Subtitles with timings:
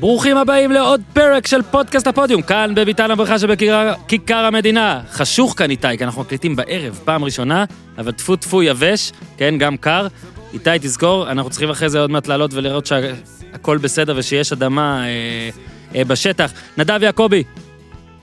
[0.00, 5.00] ברוכים הבאים לעוד פרק של פודקאסט הפודיום, כאן בביתן הברכה שבכיכר המדינה.
[5.10, 7.64] חשוך כאן איתי, כי אנחנו מקליטים בערב, פעם ראשונה,
[7.98, 10.06] אבל טפו טפו יבש, כן, גם קר.
[10.52, 15.50] איתי, תזכור, אנחנו צריכים אחרי זה עוד מעט לעלות ולראות שהכל בסדר ושיש אדמה אה,
[15.94, 16.52] אה, בשטח.
[16.78, 17.42] נדב יעקבי,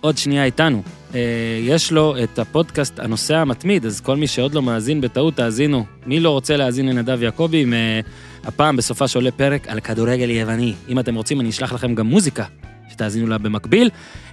[0.01, 0.81] עוד שנייה איתנו.
[1.15, 1.19] אה,
[1.61, 5.85] יש לו את הפודקאסט הנוסע המתמיד, אז כל מי שעוד לא מאזין בטעות, תאזינו.
[6.05, 7.65] מי לא רוצה להאזין לנדב יעקבי?
[7.73, 7.99] אה,
[8.47, 10.73] הפעם בסוף שעולה פרק על כדורגל יווני.
[10.89, 12.45] אם אתם רוצים, אני אשלח לכם גם מוזיקה,
[12.89, 13.89] שתאזינו לה במקביל.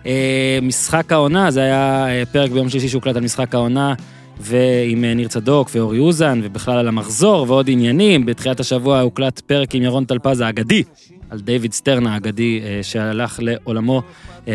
[0.07, 3.95] אה, משחק העונה, זה היה אה, פרק ביום שלישי שהוקלט על משחק העונה,
[4.41, 8.27] ועם אה, ניר צדוק ואורי אוזן, ובכלל על המחזור ועוד עניינים.
[8.27, 10.83] בתחילת השבוע הוקלט פרק עם ירון טלפז האגדי,
[11.31, 14.03] על דיוויד סטרן האגדי, שהלך לעולמו.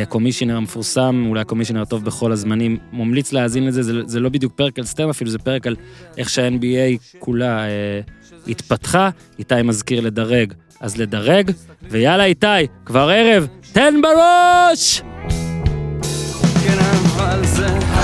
[0.09, 4.79] commissioner המפורסם, אולי ה-commissioner הטוב בכל הזמנים, ממליץ להאזין לזה, זה, זה לא בדיוק פרק
[4.79, 5.75] על סטרן אפילו, זה פרק על
[6.17, 7.65] איך שה-NBA כולה
[8.49, 11.51] התפתחה, איתי מזכיר לדרג, אז לדרג,
[11.89, 12.47] ויאללה איתי,
[12.85, 15.01] כבר ערב, תן בראש!
[16.63, 16.77] כן,
[17.15, 17.98] אבל זה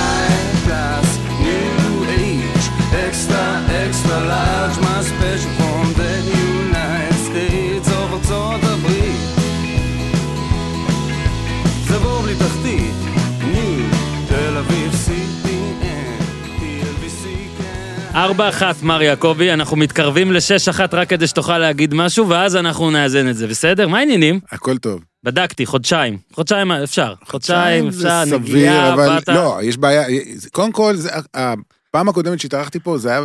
[18.16, 22.91] ארבע אחת, מר יעקבי, אנחנו מתקרבים לשש אחת רק כדי שתוכל להגיד משהו, ואז אנחנו
[22.91, 23.88] נאזן את זה, בסדר?
[23.88, 24.39] מה העניינים?
[24.52, 25.02] הכל טוב.
[25.23, 26.17] בדקתי, חודשיים.
[26.33, 27.13] חודשיים אפשר.
[27.25, 29.30] חודשיים אפשר, נגיעה, אבל באת...
[29.30, 30.03] לא, יש בעיה,
[30.52, 33.22] קודם כל, זה, הפעם הקודמת שהתארחתי פה, זה היה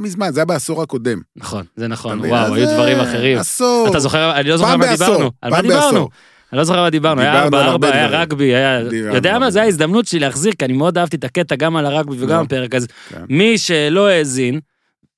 [0.00, 1.20] מזמן, זה היה בעשור הקודם.
[1.36, 3.38] נכון, זה נכון, וואו, היו דברים אחרים.
[3.38, 3.86] עשור.
[3.90, 5.30] אתה זוכר, אני לא זוכר מה דיברנו.
[5.42, 6.08] על מה דיברנו?
[6.54, 8.80] אני לא זוכר מה דיברנו, היה ארבע ארבע, היה רגבי, היה...
[9.14, 12.16] יודע מה, זו ההזדמנות שלי להחזיר, כי אני מאוד אהבתי את הקטע גם על הרגבי
[12.18, 12.42] וגם לא.
[12.42, 13.20] הפרק, אז כן.
[13.28, 14.60] מי שלא האזין,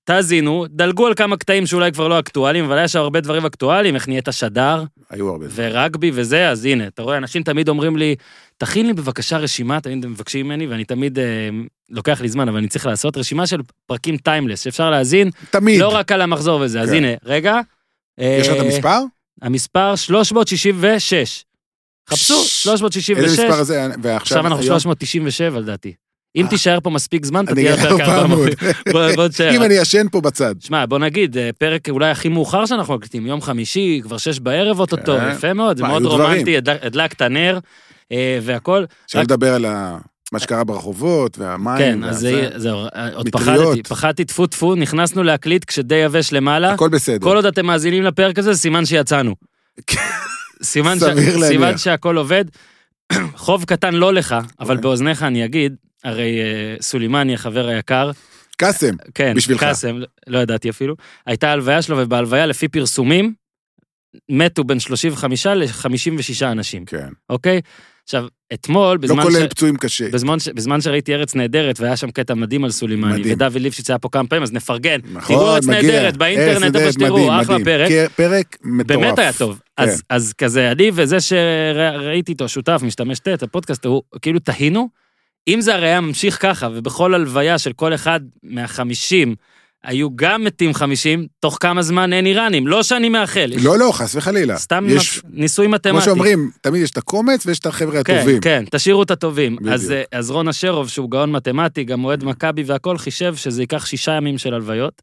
[0.04, 3.94] תאזינו, דלגו על כמה קטעים שאולי כבר לא אקטואליים, אבל היה שם הרבה דברים אקטואליים,
[3.94, 4.84] איך נהיית שדר.
[5.10, 5.46] היו הרבה.
[5.54, 8.14] ורגבי וזה, אז הנה, אתה רואה, אנשים תמיד אומרים לי,
[8.56, 11.24] תכין לי בבקשה רשימה, תמיד מבקשים ממני, ואני תמיד, אה,
[11.90, 15.30] לוקח לי זמן, אבל אני צריך לעשות רשימה של פרקים טיימלס, שאפשר להאזין.
[15.50, 15.80] תמיד.
[15.80, 16.84] לא רק על המחזור וזה, כן.
[16.84, 17.60] אז הנה, רגע.
[18.18, 19.00] יש לך את אה, המספר?
[19.42, 21.44] המספר 366.
[22.10, 23.10] חפשו, 366.
[23.10, 23.86] איזה מספר זה?
[24.02, 25.94] ועכשיו אנחנו 397 לדעתי.
[26.36, 26.50] אם אה.
[26.50, 28.48] תישאר פה מספיק זמן, אתה תהיה קר במות.
[29.16, 29.56] בוא תשאר.
[29.56, 30.54] אם אני ישן פה בצד.
[30.60, 34.80] שמע, בוא נגיד, אה, פרק אולי הכי מאוחר שאנחנו מקליטים, יום חמישי, כבר שש בערב
[34.80, 35.32] אוטוטו, כן.
[35.32, 38.84] יפה מאוד, זה מאוד רומנטי, הדלקת אה, והכל.
[39.06, 39.66] אפשר לדבר על
[40.32, 41.78] מה שקרה ברחובות, והמים.
[41.78, 42.26] כן, אז
[42.56, 42.78] זהו,
[43.14, 46.72] עוד פחדתי, פחדתי טפו טפו, נכנסנו להקליט כשדי יבש למעלה.
[46.72, 47.26] הכל בסדר.
[47.26, 49.34] כל עוד אתם מאזינים לפרק הזה, סימן שיצאנו.
[50.62, 51.02] סימן, ש...
[51.48, 52.44] סימן שהכל עובד.
[53.36, 54.70] חוב קטן לא לך, אבל.
[54.70, 54.82] אוקיי.
[54.82, 56.38] באוזניך אני אגיד, הרי
[56.78, 58.10] uh, סולימני, החבר היקר,
[58.56, 59.60] קאסם, כן, בשבילך.
[59.60, 60.94] קאסם, לא ידעתי אפילו,
[61.26, 63.34] הייתה הלוויה שלו, ובהלוויה, לפי פרסומים,
[64.28, 66.84] מתו בין 35 ל-56 אנשים.
[66.84, 67.08] כן.
[67.30, 67.60] אוקיי?
[68.06, 69.46] עכשיו, אתמול, בזמן, לא כולל ש...
[69.50, 70.08] פצועים קשה.
[70.10, 70.48] בזמן, ש...
[70.48, 73.34] בזמן שראיתי ארץ נהדרת, והיה שם קטע מדהים על סולימני, מדהים.
[73.34, 75.00] ודוד ליפשיץ היה פה כמה פעמים, אז נפרגן.
[75.12, 78.10] נכון, תראו ארץ נהדרת, באינטרנט, איפה שתראו, אחלה פרק.
[78.16, 79.00] פרק מטורף.
[79.00, 79.60] באמת היה טוב.
[79.76, 79.82] כן.
[79.82, 84.88] אז, אז כזה, אני וזה שראיתי איתו, שותף, משתמש ט', הפודקאסט, הוא כאילו תהינו,
[85.48, 89.34] אם זה הרי היה ממשיך ככה, ובכל הלוויה של כל אחד מהחמישים,
[89.84, 93.52] היו גם מתים 50, תוך כמה זמן אין איראנים, לא שאני מאחל.
[93.62, 94.56] לא, לא, חס וחלילה.
[94.56, 95.90] סתם יש, ניסוי מתמטי.
[95.90, 98.40] כמו שאומרים, תמיד יש את הקומץ ויש את החבר'ה כן, הטובים.
[98.40, 99.56] כן, כן, תשאירו את הטובים.
[99.70, 103.86] אז, אה, אז רון אשרוב, שהוא גאון מתמטי, גם אוהד מכבי והכל, חישב שזה ייקח
[103.86, 105.02] שישה ימים של הלוויות,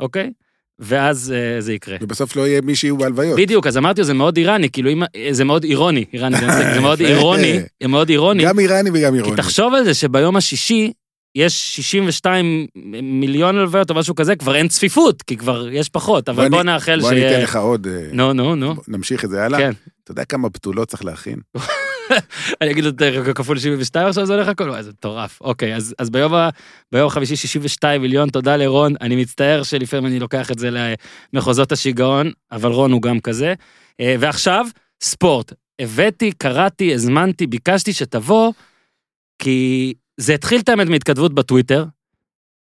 [0.00, 0.30] אוקיי?
[0.78, 1.96] ואז uh, זה יקרה.
[2.00, 3.38] ובסוף לא יהיה מי שיהיו בהלוויות.
[3.38, 6.36] בדיוק, אז אמרתי, זה מאוד איראני, כאילו, אם, זה מאוד אירוני, איראני,
[6.74, 8.44] זה מאוד אירוני, זה מאוד אירוני.
[8.44, 9.36] גם איראני וגם אירוני.
[9.36, 10.92] כי תחשוב על זה שביום השישי,
[11.34, 12.66] יש 62
[13.02, 17.00] מיליון הלוויות או משהו כזה, כבר אין צפיפות, כי כבר יש פחות, אבל בוא נאחל
[17.00, 17.02] ש...
[17.02, 17.86] בוא אני אתן לך עוד...
[17.86, 18.74] אה, נו, נו, נו.
[18.88, 19.58] נמשיך את זה הלאה?
[19.58, 19.72] כן.
[20.04, 21.38] אתה יודע כמה בתולות צריך להכין?
[22.60, 25.40] אני אגיד את זה כפול 72 עכשיו זה הולך הכל, זה מטורף.
[25.40, 26.48] אוקיי, אז, אז ביום, ה,
[26.92, 30.70] ביום החמישי 62 מיליון, תודה לרון, אני מצטער שלפעמים אני לוקח את זה
[31.32, 33.54] למחוזות השיגעון, אבל רון הוא גם כזה.
[34.00, 34.66] אה, ועכשיו,
[35.02, 35.52] ספורט.
[35.80, 38.52] הבאתי, קראתי, הזמנתי, ביקשתי שתבוא,
[39.38, 41.84] כי זה התחיל את האמת מהתכתבות בטוויטר,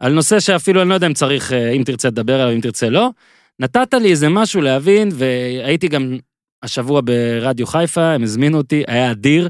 [0.01, 2.89] על נושא שאפילו אני לא יודע אם צריך, אה, אם תרצה לדבר עליו, אם תרצה
[2.89, 3.11] לא.
[3.59, 6.17] נתת לי איזה משהו להבין, והייתי גם
[6.63, 9.49] השבוע ברדיו חיפה, הם הזמינו אותי, היה אדיר.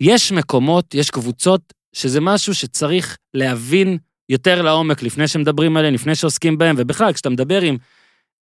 [0.00, 3.98] יש מקומות, יש קבוצות, שזה משהו שצריך להבין
[4.28, 7.76] יותר לעומק לפני שמדברים עליהם, לפני שעוסקים בהם, ובכלל, כשאתה מדבר עם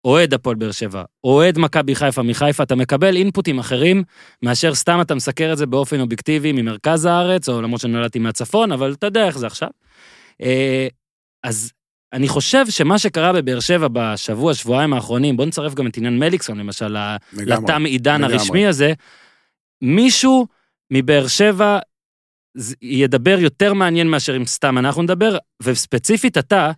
[0.05, 4.03] אוהד הפועל באר שבע, אוהד מכבי חיפה מחיפה, אתה מקבל אינפוטים אחרים,
[4.43, 8.93] מאשר סתם אתה מסקר את זה באופן אובייקטיבי ממרכז הארץ, או למרות שנולדתי מהצפון, אבל
[8.93, 9.69] אתה יודע איך זה עכשיו.
[10.43, 10.89] אה,
[11.45, 11.73] אז
[12.13, 16.59] אני חושב שמה שקרה בבאר שבע בשבוע, שבועיים האחרונים, בוא נצרף גם את עניין מליקסון,
[16.59, 16.97] למשל,
[17.33, 18.93] לתם עידן הרשמי הזה,
[19.83, 20.47] מישהו
[20.91, 21.79] מבאר שבע
[22.83, 26.71] ידבר יותר מעניין מאשר אם סתם אנחנו נדבר, וספציפית אתה,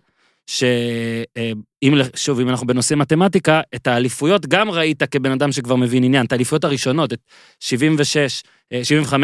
[0.47, 6.25] שאם, שוב, אם אנחנו בנושא מתמטיקה, את האליפויות גם ראית כבן אדם שכבר מבין עניין,
[6.25, 7.19] את האליפויות הראשונות, את
[7.59, 8.43] 76,
[8.73, 9.15] 75-6,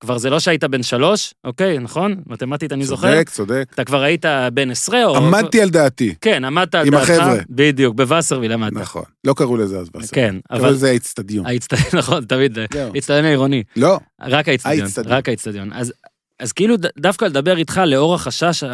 [0.00, 2.16] כבר זה לא שהיית בן שלוש, אוקיי, נכון?
[2.26, 3.14] מתמטית אני זוכר.
[3.14, 3.68] צודק, צודק.
[3.74, 5.16] אתה כבר היית בן עשרה או...
[5.16, 6.14] עמדתי על דעתי.
[6.20, 7.10] כן, עמדת על דעתך.
[7.10, 7.36] עם החבר'ה.
[7.50, 8.72] בדיוק, בווסרוויל עמדת.
[8.72, 10.08] נכון, לא קראו לזה אז וסרוויל.
[10.12, 10.60] כן, אבל...
[10.60, 11.46] קראו לזה האיצטדיון.
[11.98, 12.58] נכון, תמיד,
[12.92, 13.62] האיצטדיון העירוני.
[13.76, 13.98] לא.
[14.20, 15.72] רק האיצטדיון, רק האיצטדיון.
[15.72, 15.92] אז
[16.40, 18.64] אז כאילו דווקא לדבר איתך לאור החשש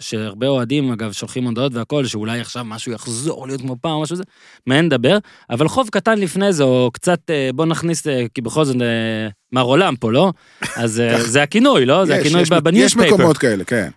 [0.00, 4.16] שהרבה אוהדים, אגב, שולחים הודעות והכל, שאולי עכשיו משהו יחזור להיות כמו פעם או משהו
[4.16, 4.22] כזה,
[4.66, 5.18] מעין לדבר,
[5.50, 9.28] אבל חוב קטן לפני זה, או קצת, אה, בוא נכניס, אה, כי בכל זאת, אה,
[9.52, 10.32] מר עולם פה, לא?
[10.76, 11.02] אז
[11.32, 12.04] זה הכינוי, לא?
[12.04, 13.06] זה הכינוי בניוספייפר.
[13.06, 13.90] יש מקומות כאלה, כן.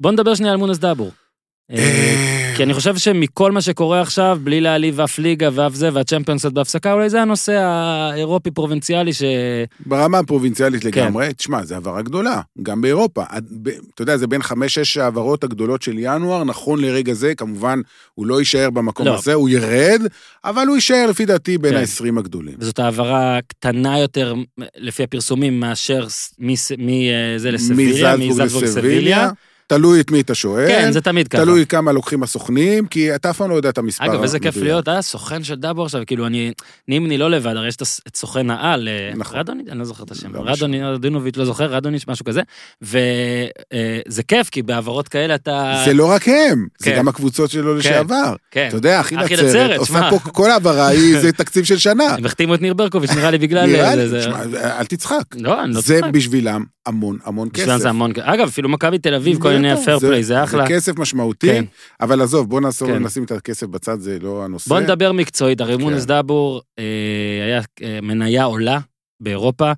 [0.00, 1.10] בוא נדבר שנייה על מונס דאבור.
[2.58, 6.92] כי אני חושב שמכל מה שקורה עכשיו, בלי להעליב אף ליגה ואף זה, והצ'מפיונס בהפסקה,
[6.92, 9.22] אולי זה הנושא האירופי פרובינציאלי ש...
[9.86, 10.88] ברמה הפרובינציאלית כן.
[10.88, 13.22] לגמרי, תשמע, זו העברה גדולה, גם באירופה.
[13.94, 17.80] אתה יודע, זה בין חמש-שש העברות הגדולות של ינואר, נכון לרגע זה, כמובן,
[18.14, 19.14] הוא לא יישאר במקום לא.
[19.18, 20.02] הזה, הוא ירד,
[20.44, 22.04] אבל הוא יישאר לפי דעתי בין כן.
[22.06, 22.54] ה-20 הגדולים.
[22.58, 24.34] וזאת העברה קטנה יותר,
[24.76, 26.06] לפי הפרסומים, מאשר
[26.38, 29.30] מזה לסביליה, מזלזבורג לסביליה.
[29.68, 30.68] תלוי את מי אתה שואל.
[30.68, 31.42] כן, זה תמיד ככה.
[31.42, 34.04] תלוי כמה לוקחים הסוכנים, כי אתה אף פעם לא יודע את המספר.
[34.04, 36.52] אגב, איזה כיף להיות, אה, סוכן של דאבו עכשיו, כאילו, אני,
[36.88, 37.76] נימני לא לבד, הרי יש
[38.08, 39.38] את סוכן העל, אה, נכון.
[39.38, 42.40] רדוניץ', אני לא זוכר את השם, לא רדוניץ', לא זוכר, רדוניץ', משהו כזה,
[42.82, 45.82] וזה כיף, כי בהעברות כאלה אתה...
[45.84, 46.96] זה לא רק הם, זה כן.
[46.96, 48.34] גם הקבוצות שלו כן, לשעבר.
[48.50, 48.66] כן.
[48.68, 50.88] אתה יודע, אחי נצרת, עושה פה כל העברה,
[51.22, 52.04] זה תקציב של שנה.
[52.04, 53.66] הם החתימו את ניר ברקוביץ', נראה לי בגלל...
[53.66, 54.02] נראה לי,
[54.54, 55.24] אל תצחק.
[55.36, 55.86] לא, אני לא צוחק.
[55.86, 57.62] זה בשבילם המון המון כסף.
[57.62, 58.24] בשבילם זה המון כסף.
[58.26, 60.66] אגב, אפילו מכבי תל אביב, כל מיני הפייר פליי, זה אחלה.
[60.66, 61.64] זה כסף משמעותי, כן.
[62.00, 63.02] אבל עזוב, בוא נעשור, כן.
[63.02, 64.68] נשים את הכסף בצד, זה לא הנושא.
[64.68, 66.08] בוא נדבר מקצועית, הרי מונס כן.
[66.08, 66.84] דאבור אה,
[67.46, 68.78] היה אה, מניה עולה
[69.20, 69.72] באירופה,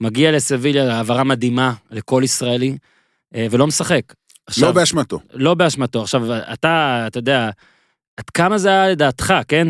[0.00, 2.76] מגיע לסביליה, העברה מדהימה לכל ישראלי,
[3.34, 4.02] אה, ולא משחק.
[4.46, 5.20] עכשיו, לא באשמתו.
[5.32, 6.02] לא באשמתו.
[6.02, 7.50] עכשיו, אתה, אתה יודע,
[8.16, 9.68] עד כמה זה היה לדעתך, כן?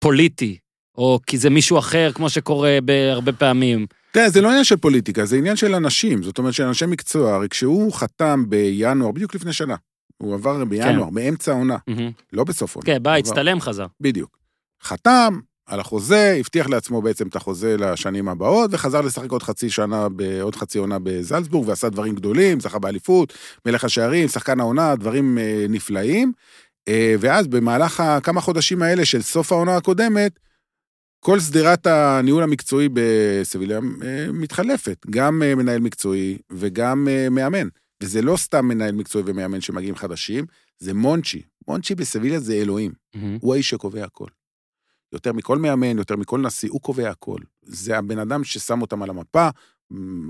[0.00, 0.58] פוליטי,
[0.98, 3.86] או כי זה מישהו אחר, כמו שקורה בהרבה פעמים.
[4.18, 6.22] תראה, זה לא עניין של פוליטיקה, זה עניין של אנשים.
[6.22, 7.34] זאת אומרת, של אנשי מקצוע.
[7.34, 9.74] הרי כשהוא חתם בינואר, בדיוק לפני שנה,
[10.16, 11.14] הוא עבר בינואר, כן.
[11.14, 12.22] באמצע העונה, mm-hmm.
[12.32, 12.86] לא בסוף העונה.
[12.86, 13.86] כן, בא, הצטלם, חזר.
[14.00, 14.38] בדיוק.
[14.82, 20.06] חתם על החוזה, הבטיח לעצמו בעצם את החוזה לשנים הבאות, וחזר לשחק עוד חצי שנה,
[20.42, 23.32] עוד חצי עונה בזלצבורג, ועשה דברים גדולים, זכה באליפות,
[23.66, 26.32] מלך השערים, שחקן העונה, דברים אה, נפלאים.
[26.88, 30.38] אה, ואז במהלך כמה חודשים האלה של סוף העונה הקודמת,
[31.20, 37.68] כל שדרת הניהול המקצועי בסביליה אה, מתחלפת, גם אה, מנהל מקצועי וגם אה, מאמן.
[38.02, 40.46] וזה לא סתם מנהל מקצועי ומאמן שמגיעים חדשים,
[40.78, 41.42] זה מונצ'י.
[41.68, 42.92] מונצ'י בסביליה זה אלוהים.
[42.92, 43.18] Mm-hmm.
[43.40, 44.26] הוא האיש שקובע הכל.
[45.12, 47.38] יותר מכל מאמן, יותר מכל נשיא, הוא קובע הכל.
[47.62, 49.48] זה הבן אדם ששם אותם על המפה,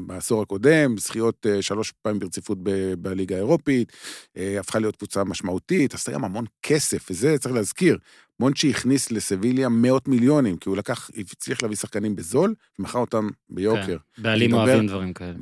[0.06, 2.58] בעשור הקודם, זכיות שלוש פעמים ברציפות
[2.99, 3.93] בליגה האירופית,
[4.37, 7.99] הפכה להיות קבוצה משמעותית, עשתה גם המון כסף, וזה צריך להזכיר.
[8.40, 13.96] מונצ'י הכניס לסביליה מאות מיליונים, כי הוא לקח, הצליח להביא שחקנים בזול, ומכר אותם ביוקר.
[14.16, 15.34] כן, בעלים אוהבים דברים כאלה.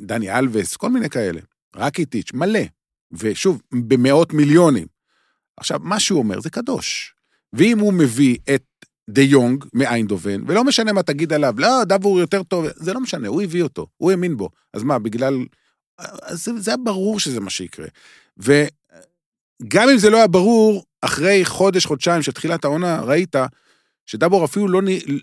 [0.00, 1.40] דני אלווס, כל מיני כאלה.
[1.76, 2.60] רק איטיץ', מלא.
[3.12, 4.86] ושוב, במאות מיליונים.
[5.56, 7.14] עכשיו, מה שהוא אומר זה קדוש.
[7.52, 8.64] ואם הוא מביא את
[9.10, 13.28] דה יונג מאיינדובן, ולא משנה מה תגיד עליו, לא, דבור יותר טוב, זה לא משנה,
[13.28, 14.48] הוא הביא אותו, הוא האמין בו.
[14.74, 15.44] אז מה, בגלל...
[16.30, 17.86] זה, זה היה ברור שזה מה שיקרה.
[18.38, 23.36] וגם אם זה לא היה ברור, אחרי חודש, חודשיים של תחילת העונה, ראית
[24.06, 24.80] שדבור אפילו לא,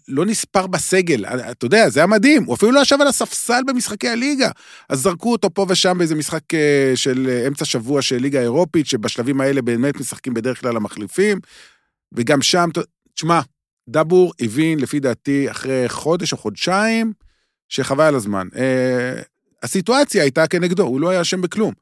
[0.08, 1.26] לא נספר בסגל.
[1.26, 4.50] אתה יודע, זה היה מדהים, הוא אפילו לא ישב על הספסל במשחקי הליגה.
[4.90, 8.88] אז זרקו אותו פה ושם באיזה משחק אה, של אה, אמצע שבוע של ליגה אירופית,
[8.88, 11.40] שבשלבים האלה באמת משחקים בדרך כלל המחליפים,
[12.12, 12.70] וגם שם,
[13.14, 13.42] תשמע,
[13.90, 17.14] דבור הבין, לפי דעתי, אחרי חודש או חודשיים,
[17.70, 18.48] שחבל על הזמן.
[18.56, 19.22] אה,
[19.64, 21.74] הסיטואציה הייתה כנגדו, הוא לא היה אשם בכלום.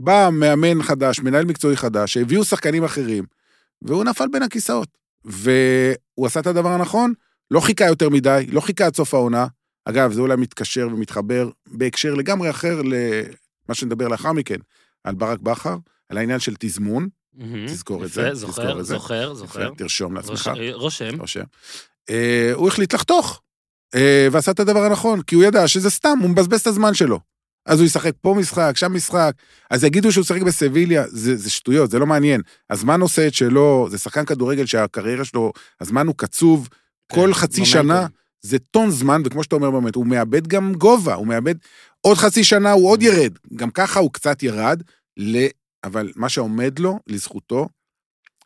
[0.00, 3.24] בא מאמן חדש, מנהל מקצועי חדש, שהביאו שחקנים אחרים,
[3.82, 4.88] והוא נפל בין הכיסאות.
[5.24, 7.12] והוא עשה את הדבר הנכון,
[7.50, 9.46] לא חיכה יותר מדי, לא חיכה עד סוף העונה.
[9.84, 14.58] אגב, זה אולי מתקשר ומתחבר בהקשר לגמרי אחר למה שנדבר לאחר מכן,
[15.04, 15.76] על ברק בכר,
[16.08, 17.08] על העניין של תזמון.
[17.66, 18.34] תזכור את זה.
[18.34, 19.70] זוכר, זוכר, זוכר.
[19.76, 20.50] תרשום לעצמך.
[20.72, 21.20] רושם.
[21.20, 21.44] רושם.
[22.10, 23.42] אה, הוא החליט לחתוך,
[23.94, 27.20] אה, ועשה את הדבר הנכון, כי הוא ידע שזה סתם, הוא מבזבז את הזמן שלו.
[27.66, 29.32] אז הוא ישחק פה משחק, שם משחק,
[29.70, 32.40] אז יגידו שהוא ישחק בסביליה, זה, זה שטויות, זה לא מעניין.
[32.70, 36.68] הזמן עושה את שלו, זה שחקן כדורגל שהקריירה שלו, הזמן הוא קצוב,
[37.08, 37.72] כן, כל חצי במנטל.
[37.72, 38.06] שנה
[38.42, 41.54] זה טון זמן, וכמו שאתה אומר באמת, הוא מאבד גם גובה, הוא מאבד,
[42.00, 44.82] עוד חצי שנה הוא עוד ירד, גם ככה הוא קצת ירד,
[45.86, 47.68] אבל מה שעומד לו, לזכותו,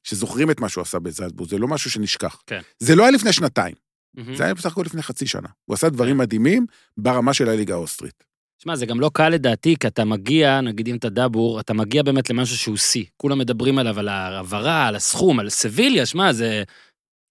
[0.05, 2.43] שזוכרים את מה שהוא עשה בזלצבורג, זה לא משהו שנשכח.
[2.47, 2.61] כן.
[2.79, 3.75] זה לא היה לפני שנתיים,
[4.15, 4.35] מהמם.
[4.37, 5.49] זה היה בסך הכל לפני חצי שנה.
[5.65, 6.67] הוא עשה דברים מדהימים
[6.97, 8.25] ברמה של הליגה האוסטרית.
[8.63, 12.03] שמע, זה גם לא קל לדעתי, כי אתה מגיע, נגיד אם אתה דאבור, אתה מגיע
[12.03, 13.05] באמת למשהו שהוא שיא.
[13.17, 16.63] כולם מדברים עליו, על ההעברה, על הסכום, על סביליה, שמע, זה...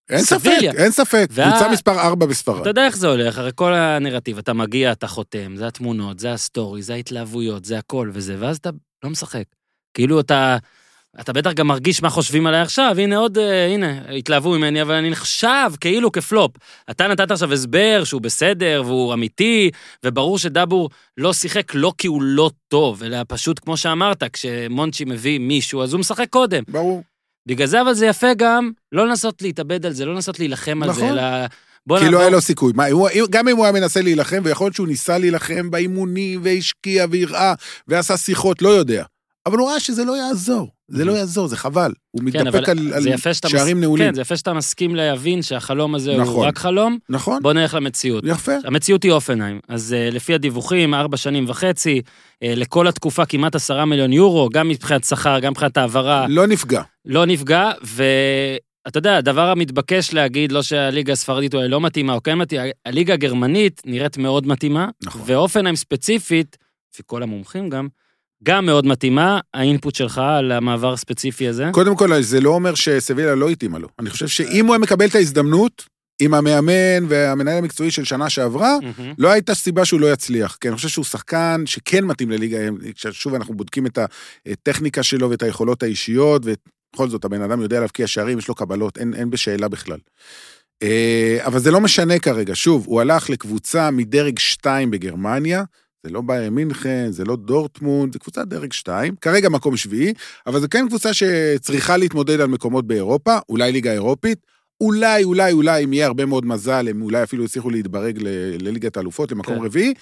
[0.09, 0.71] אין ספק, סביליה.
[0.71, 1.27] אין ספק.
[1.31, 2.61] וה- קבוצה מספר 4 בספרד.
[2.61, 6.33] אתה יודע איך זה הולך, הרי כל הנרטיב, אתה מגיע, אתה חותם, זה התמונות, זה
[6.33, 8.69] ה story, זה ההתלהבויות, זה הכל וזה, ואז אתה
[9.03, 9.43] לא משחק.
[9.93, 10.57] כאילו אתה,
[11.19, 14.93] אתה בטח גם מרגיש מה חושבים עליי עכשיו, הנה עוד, אה, הנה, התלהבו ממני, אבל
[14.93, 16.51] אני נחשב כאילו כפלופ.
[16.91, 19.71] אתה נתת עכשיו הסבר שהוא בסדר והוא אמיתי,
[20.05, 25.39] וברור שדאבור לא שיחק לא כי הוא לא טוב, אלא פשוט כמו שאמרת, כשמונצ'י מביא
[25.39, 26.63] מישהו, אז הוא משחק קודם.
[26.67, 27.03] ברור.
[27.45, 30.93] בגלל זה אבל זה יפה גם, לא לנסות להתאבד על זה, לא לנסות להילחם על
[30.93, 31.17] זה, נכון.
[31.17, 31.23] אלא...
[31.87, 32.73] בוא כי לא היה לו סיכוי.
[32.75, 37.05] מה, הוא- גם אם הוא היה מנסה להילחם, ויכול להיות שהוא ניסה להילחם באימונים, והשקיע,
[37.11, 37.53] והראה,
[37.87, 39.03] ועשה שיחות, לא יודע.
[39.49, 40.67] אבל הוא ראה שזה לא יעזור.
[40.87, 41.91] זה לא יעזור, זה חבל.
[42.11, 43.03] הוא כן, מתדפק על על
[43.33, 43.81] שערים מס...
[43.81, 44.07] נעולים.
[44.07, 46.47] כן, זה יפה שאתה מסכים להבין שהחלום הזה הוא נכון.
[46.47, 48.23] רק חלום, נכון, בוא נלך למציאות.
[48.27, 48.51] יפה.
[48.63, 53.85] המציאות היא אופנהיים, אז uh, לפי הדיווחים, ארבע שנים וחצי, uh, לכל התקופה כמעט עשרה
[53.85, 56.81] מיליון יורו, גם מבחינת שכר, גם מבחינת העברה, לא נפגע.
[57.05, 62.37] לא נפגע, ואתה יודע, הדבר המתבקש להגיד, לא שהליגה הספרדית אולי לא מתאימה או כן
[62.37, 65.21] מתאימה, הליגה הגרמנית נראית מאוד מתאימה, נכון.
[65.25, 66.57] ואופנהיים ספציפית,
[66.93, 67.87] לפי כל המומחים גם,
[68.43, 71.69] גם מאוד מתאימה, האינפוט שלך על המעבר הספציפי הזה.
[71.71, 73.87] קודם כל, זה לא אומר שסביליה לא התאימה לו.
[73.99, 78.77] אני חושב שאם הוא היה מקבל את ההזדמנות, עם המאמן והמנהל המקצועי של שנה שעברה.
[79.17, 82.57] לא הייתה סיבה שהוא לא יצליח, כי אני חושב שהוא שחקן שכן מתאים לליגה,
[83.11, 83.99] שוב אנחנו בודקים את
[84.45, 88.97] הטכניקה שלו ואת היכולות האישיות, ובכל זאת הבן אדם יודע להבקיע שערים, יש לו קבלות,
[88.97, 89.97] אין, אין בשאלה בכלל.
[90.83, 95.63] אה, אבל זה לא משנה כרגע, שוב, הוא הלך לקבוצה מדרג 2 בגרמניה,
[96.03, 100.13] זה לא ביירן מינכן, זה לא דורטמונד, זה קבוצה דרג 2, כרגע מקום שביעי,
[100.47, 104.39] אבל זו כן קבוצה שצריכה להתמודד על מקומות באירופה, אולי ליגה אירופית,
[104.81, 108.97] אולי, אולי, אולי, אם יהיה הרבה מאוד מזל, הם אולי אפילו יצליחו להתברג ל- לליגת
[108.97, 109.65] האלופות, למקום כן.
[109.65, 109.93] רביעי.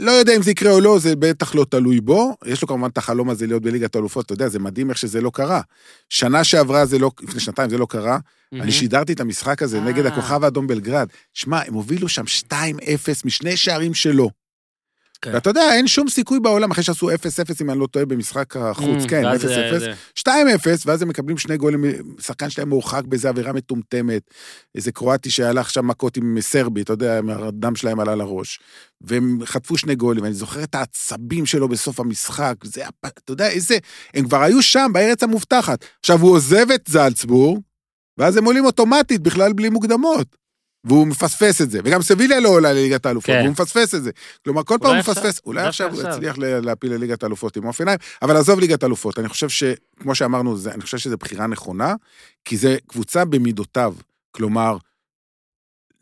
[0.00, 2.36] לא יודע אם זה יקרה או לא, זה בטח לא תלוי בו.
[2.44, 5.20] יש לו כמובן את החלום הזה להיות בליגת האלופות, אתה יודע, זה מדהים איך שזה
[5.20, 5.60] לא קרה.
[6.08, 8.18] שנה שעברה זה לא, לפני שנתיים זה לא קרה.
[8.52, 8.62] מהמם.
[8.62, 9.84] אני שידרתי את המשחק הזה אה.
[9.84, 11.08] נגד הכוכב האדום בלגרד.
[11.34, 12.54] שמע, הם הובילו שם 2-0
[13.24, 14.41] משני שערים שלו.
[15.22, 15.30] כן.
[15.34, 17.14] ואתה יודע, אין שום סיכוי בעולם, אחרי שעשו 0-0,
[17.62, 19.78] אם אני לא טועה, במשחק החוץ, Mm, כן, ואז 0-0.
[19.78, 21.84] זה- זה- 2-0, ואז הם מקבלים שני גולים,
[22.20, 24.22] שחקן שלהם מורחק באיזה עבירה מטומטמת,
[24.74, 28.60] איזה קרואטי שהלך שם מכות עם סרבי, אתה יודע, הדם שלהם עלה לראש.
[29.00, 33.48] והם חטפו שני גולים, אני זוכר את העצבים שלו בסוף המשחק, זה היה, אתה יודע,
[33.48, 33.78] איזה,
[34.14, 35.84] הם כבר היו שם, בארץ המובטחת.
[36.00, 37.60] עכשיו, הוא עוזב את זלצבורג,
[38.18, 40.41] ואז הם עולים אוטומטית, בכלל בלי מוקדמות.
[40.84, 43.40] והוא מפספס את זה, וגם סביליה לא עולה לליגת האלופות, כן.
[43.44, 44.10] הוא מפספס את זה.
[44.44, 46.02] כלומר, כל פעם הוא מפספס, אולי עכשיו הוא.
[46.10, 49.64] יצליח להפיל לליגת האלופות עם אופניים, אבל עזוב ליגת האלופות, אני חושב ש,
[50.00, 51.94] כמו שאמרנו, זה, אני חושב שזו בחירה נכונה,
[52.44, 53.94] כי זה קבוצה במידותיו,
[54.30, 54.76] כלומר,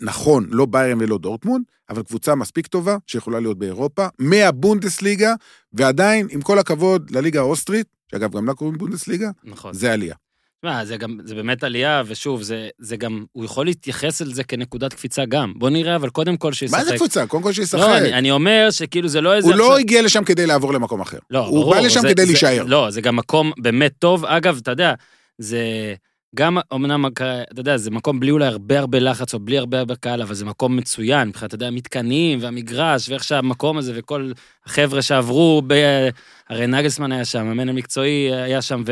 [0.00, 5.34] נכון, לא ביירן ולא דורטמונד, אבל קבוצה מספיק טובה, שיכולה להיות באירופה, מהבונדסליגה,
[5.72, 9.74] ועדיין, עם כל הכבוד, לליגה האוסטרית, שאגב, גם לה קוראים בונדסליגה, נכון.
[9.74, 10.14] זה עלייה.
[10.60, 14.44] תשמע, זה גם, זה באמת עלייה, ושוב, זה, זה גם, הוא יכול להתייחס אל זה
[14.44, 15.52] כנקודת קפיצה גם.
[15.56, 16.78] בוא נראה, אבל קודם כל שישחק.
[16.78, 17.26] מה זה קבוצה?
[17.26, 17.78] קודם כל שישחק.
[17.80, 19.48] לא, אני, אני אומר שכאילו זה לא איזה...
[19.48, 21.18] הוא לא עכשיו- הגיע לשם כדי לעבור למקום אחר.
[21.30, 22.64] לא, הוא ברור, בא לשם זה- כדי זה- להישאר.
[22.66, 24.24] לא, זה גם מקום באמת טוב.
[24.24, 24.94] אגב, אתה יודע,
[25.38, 25.94] זה
[26.36, 27.24] גם, אמנם, אתה
[27.60, 30.44] יודע, זה מקום בלי אולי הרבה הרבה לחץ, או בלי הרבה הרבה קהל, אבל זה
[30.44, 34.32] מקום מצוין, מבחינת, אתה יודע, המתקנים והמגרש, ואיך שהמקום הזה, וכל
[34.66, 35.74] החבר'ה שעברו, ב...
[36.50, 38.82] הרי נגלסמן היה שם, המאמן המקצועי היה שם,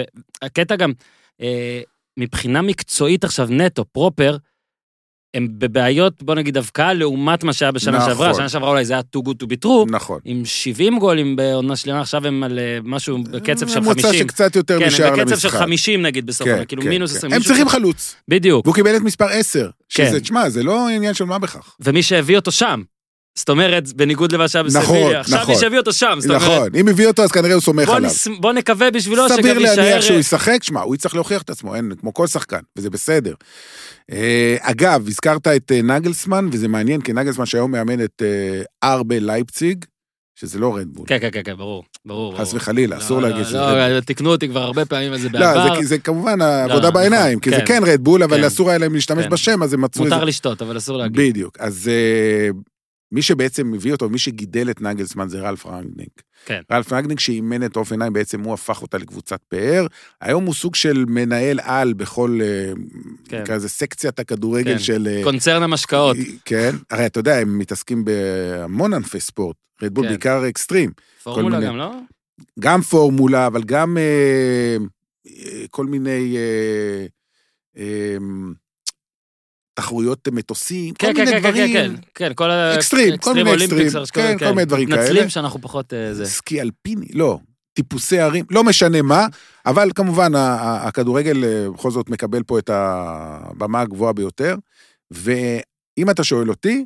[0.42, 0.92] והקטע גם,
[1.42, 1.80] אה,
[2.18, 4.36] מבחינה מקצועית עכשיו, נטו, פרופר,
[5.34, 8.08] הם בבעיות, בוא נגיד, הבקעה לעומת מה שהיה בשנה נכון.
[8.08, 8.34] שעברה.
[8.34, 10.20] שנה שעברה אולי זה היה too good to be true, נכון.
[10.24, 14.28] עם 70 גולים בעונה שלמה, עכשיו הם על אה, משהו בקצב של ממוצע 50.
[14.28, 15.26] שקצת יותר כן, נשאר הם למשחק.
[15.26, 17.16] בקצב של 50 נגיד בסוף, כן, כאילו כן, מינוס כן.
[17.16, 17.32] 20.
[17.32, 19.70] הם צריכים חלוץ, בדיוק, והוא קיבל את מספר 10.
[19.88, 20.06] כן.
[20.06, 21.74] שזה, תשמע, זה לא עניין של מה בכך.
[21.80, 22.82] ומי שהביא אותו שם.
[23.38, 25.54] זאת אומרת, בניגוד למה שהיה נכון, בסביליה, עכשיו נכון.
[25.54, 27.96] מי שהביא אותו שם, זאת אומרת, נכון, אם הביא אותו אז כנראה הוא סומך בוא
[27.96, 28.10] עליו.
[28.10, 30.00] נס- בוא נקווה בשבילו שגם סביר להניח יישאר...
[30.00, 33.34] שהוא ישחק, שמע, הוא יצטרך להוכיח את עצמו, אין, כמו כל שחקן, וזה בסדר.
[34.12, 39.18] אה, אגב, הזכרת את אה, נגלסמן, וזה מעניין, כי נגלסמן שהיום מאמן את אה, ארבה
[39.18, 39.84] לייפציג,
[40.40, 41.06] שזה לא רדבול.
[41.08, 42.38] כן, כן, כן, כן, ברור, ברור.
[42.38, 42.54] חס.
[42.54, 43.96] וחלילה, לא, אסור לא, להגיד שזה לא, רדבול.
[43.96, 45.80] לא, תיקנו אותי כבר הרבה פעמים על זה לא, בעבר.
[45.80, 47.64] זה- זה כמובן העבודה נכון, בעיניים, כי זה כן.
[47.66, 48.44] כן רדבול, אבל כן.
[48.44, 49.30] אסור היה להם להשתמש כן.
[49.30, 50.14] בשם, אז הם מצאו איזה...
[50.14, 51.16] מותר לשתות, אבל אסור להגיד.
[51.30, 51.56] בדיוק.
[51.60, 52.48] אז אה,
[53.12, 56.22] מי שבעצם הביא אותו, מי שגידל את נגלסמן זה רלף רנגניק.
[56.46, 56.60] כן.
[56.72, 59.86] רלף רנגניק שאימן את אופנהיים, בעצם הוא הפך אותה לקבוצת פאר.
[60.20, 62.72] היום הוא סוג של מנהל על בכל, אה,
[63.28, 63.42] כן.
[63.42, 64.78] נקרא לזה סקציית הכדורגל כן.
[64.78, 65.08] של...
[65.10, 66.16] אה, קונצרן המשקאות.
[66.44, 69.56] כן, הרי אתה יודע, הם מתעסקים בהמון ענפי ספורט.
[69.82, 70.10] רדבול כן.
[70.10, 70.90] בעיקר אקסטרים.
[71.22, 71.92] פורמולה מיני- גם, לא?
[72.60, 74.76] גם פורמולה, אבל גם אה,
[75.26, 77.06] אה, כל מיני אה,
[77.78, 78.16] אה,
[79.78, 81.72] תחרויות מטוסים, כל כן, כן, מיני כן, כן, דברים.
[81.72, 82.74] כן, כן, כל ה...
[82.74, 85.02] אקסטרים, כל מיני אקסטרים, כן, כל מיני דברים כאלה.
[85.02, 86.24] מתנצלים שאנחנו פחות אה.
[86.24, 87.38] סקי אלפיני, לא,
[87.74, 89.26] טיפוסי ערים, לא משנה מה,
[89.66, 94.56] אבל כמובן הכדורגל אה, בכל זאת מקבל פה את הבמה הגבוהה ביותר,
[95.10, 96.84] ואם אתה שואל אותי,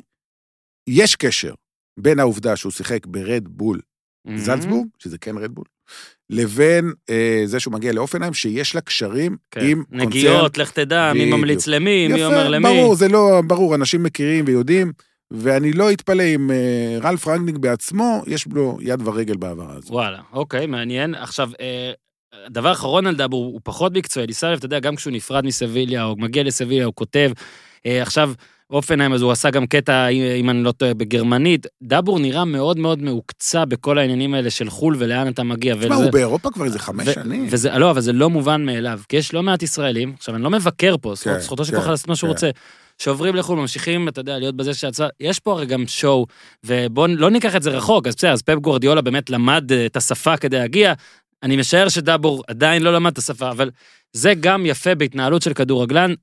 [0.89, 1.53] יש קשר
[1.99, 3.92] בין העובדה שהוא שיחק ברד בול Mm-hmm.
[4.35, 5.65] זלצבורג, שזה כן רדבול,
[6.29, 9.61] לבין אה, זה שהוא מגיע לאופנהיים, שיש לה קשרים כן.
[9.65, 11.25] עם נגיעות, לך תדע, מי.
[11.25, 12.63] ממליץ למי, מי יפה, אומר למי.
[12.63, 14.91] ברור, זה לא, ברור, אנשים מכירים ויודעים,
[15.31, 19.91] ואני לא אתפלא אם אה, רלף רנגניק בעצמו, יש לו יד ורגל בהעברה הזאת.
[19.91, 21.15] וואלה, אוקיי, מעניין.
[21.15, 21.91] עכשיו, אה,
[22.49, 24.27] דבר אחרון על דאבור, הוא פחות מקצועי.
[24.27, 27.31] ניסה לב, אתה יודע, גם כשהוא נפרד מסביליה, או מגיע לסביליה, הוא כותב.
[27.85, 28.33] אה, עכשיו,
[28.69, 31.67] אופנהיים, אז הוא עשה גם קטע, אם אני לא טועה, בגרמנית.
[31.83, 35.75] דאבור נראה מאוד מאוד מעוקצע בכל העניינים האלה של חו"ל ולאן אתה מגיע.
[35.75, 37.47] תשמע, וזה- הוא באירופה כבר איזה חמש שנים.
[37.49, 40.49] וזה, לא, אבל זה לא מובן מאליו, כי יש לא מעט ישראלים, עכשיו אני לא
[40.49, 42.33] מבקר פה, כן, זכותו של כן, כל אחד לעשות מה שהוא כן.
[42.33, 42.49] רוצה,
[42.97, 46.25] שעוברים לחו"ל, ממשיכים, אתה יודע, להיות בזה שיצא, יש פה הרי גם שואו,
[46.63, 49.95] ובואו לא ניקח את זה רחוק, אז בסדר, אז פפ גורדיולה באמת למד אה, את
[49.97, 50.93] השפה כדי להגיע,
[51.43, 53.69] אני משער שדאבור עדיין לא למד את השפה, אבל
[54.13, 56.13] זה גם יפה בהתנהלות של כדורגלן.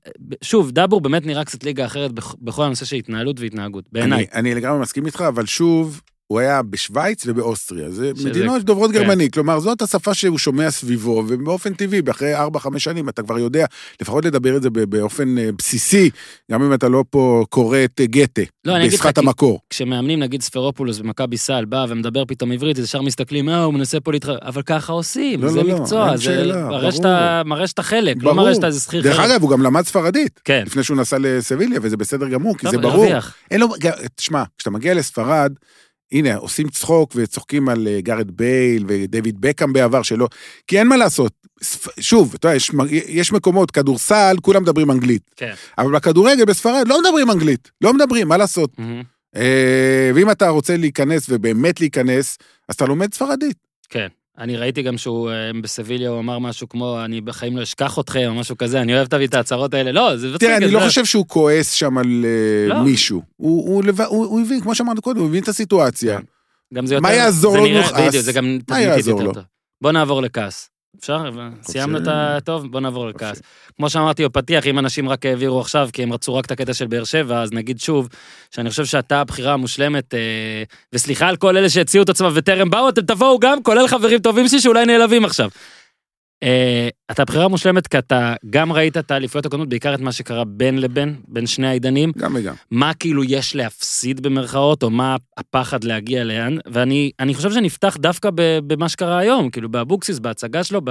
[0.41, 4.17] שוב, דאבור באמת נראה קצת ליגה אחרת בכ- בכל הנושא של התנהלות והתנהגות, בעיניי.
[4.33, 7.89] אני, אני לגמרי מסכים איתך, אבל שוב, הוא היה בשוויץ ובאוסטריה.
[7.91, 8.97] זה שזה- מדינות דוברות כן.
[8.97, 12.39] גרמנית, כלומר, זאת השפה שהוא שומע סביבו, ובאופן טבעי, אחרי 4-5
[12.77, 13.65] שנים אתה כבר יודע
[14.01, 16.09] לפחות לדבר את זה באופן אה, בסיסי,
[16.51, 19.59] גם אם אתה לא פה קורא את גתה, לא, בשפת המקור.
[19.69, 23.99] כשמאמנים, נגיד ספרופולוס במכבי סל, בא ומדבר פתאום עברית, אז ישר מסתכלים, אה, הוא מנסה
[23.99, 26.63] פה להתחרט, אבל ככה עושים, לא, זה לא, לא, מקצוע, אין זה
[27.45, 27.67] מראה.
[27.67, 28.35] שאתה- חלק, לא ברור.
[28.35, 29.25] מראה שאתה איזה שכיר דרך חלק.
[29.31, 30.63] אגב, הוא גם למד ספרדית, כן.
[30.65, 33.05] לפני שהוא נסע לסביליה, וזה בסדר גמור, כי טוב, זה ברור.
[33.51, 33.67] אין לו,
[34.15, 35.53] תשמע, כשאתה מגיע לספרד,
[36.11, 40.27] הנה, עושים צחוק וצוחקים על אה, גארת' בייל ודייוויד בקאם בעבר שלו,
[40.67, 41.33] כי אין מה לעשות.
[41.99, 42.71] שוב, אתה יודע, יש,
[43.07, 45.21] יש מקומות, כדורסל, כולם מדברים אנגלית.
[45.35, 45.53] כן.
[45.77, 48.75] אבל בכדורגל בספרד לא מדברים אנגלית, לא מדברים, מה לעשות?
[49.35, 52.37] אה, ואם אתה רוצה להיכנס ובאמת להיכנס,
[52.69, 53.57] אז אתה לומד ספרדית.
[53.89, 54.07] כן.
[54.37, 58.25] אני ראיתי גם שהוא אה, בסביליה, הוא אמר משהו כמו, אני בחיים לא אשכח אתכם,
[58.27, 59.91] או משהו כזה, אני אוהב תמיד את ההצהרות האלה.
[59.91, 62.83] לא, זה תראה, אני זה- לא חושב שהוא כועס שם על אה, לא.
[62.83, 63.21] מישהו.
[63.37, 63.83] הוא,
[64.45, 66.17] הבין, כמו שאמרנו קודם, הוא הבין את הסיטואציה.
[66.17, 66.23] כן.
[66.73, 67.01] גם זה יותר...
[67.07, 68.07] מה יעזור זה לו נוכעס?
[68.07, 69.31] בדיוק, זה גם תדמיתית יעזור לו?
[69.81, 70.69] בוא נעבור לכעס.
[70.99, 71.23] אפשר?
[71.63, 72.37] סיימנו את ה...
[72.43, 73.41] טוב, בוא נעבור לכעס.
[73.77, 76.87] כמו שאמרתי בפתיח, אם אנשים רק העבירו עכשיו, כי הם רצו רק את הקטע של
[76.87, 78.09] באר שבע, אז נגיד שוב,
[78.55, 82.89] שאני חושב שאתה הבחירה המושלמת, אה, וסליחה על כל אלה שהציעו את עצמם וטרם באו,
[82.89, 85.49] אתם תבואו גם, כולל חברים טובים שלי שאולי נעלבים עכשיו.
[86.43, 90.43] אה, אתה הבחירה המושלמת כי אתה גם ראית את האליפויות הקודמות, בעיקר את מה שקרה
[90.45, 92.11] בין לבין, בין שני העידנים.
[92.17, 92.55] גם וגם.
[92.71, 98.29] מה כאילו יש להפסיד במרכאות, או מה הפחד להגיע לאן, ואני אני חושב שנפתח דווקא
[98.67, 100.81] במה שקרה היום, כאילו באבוקסיס, בהצגה שלו,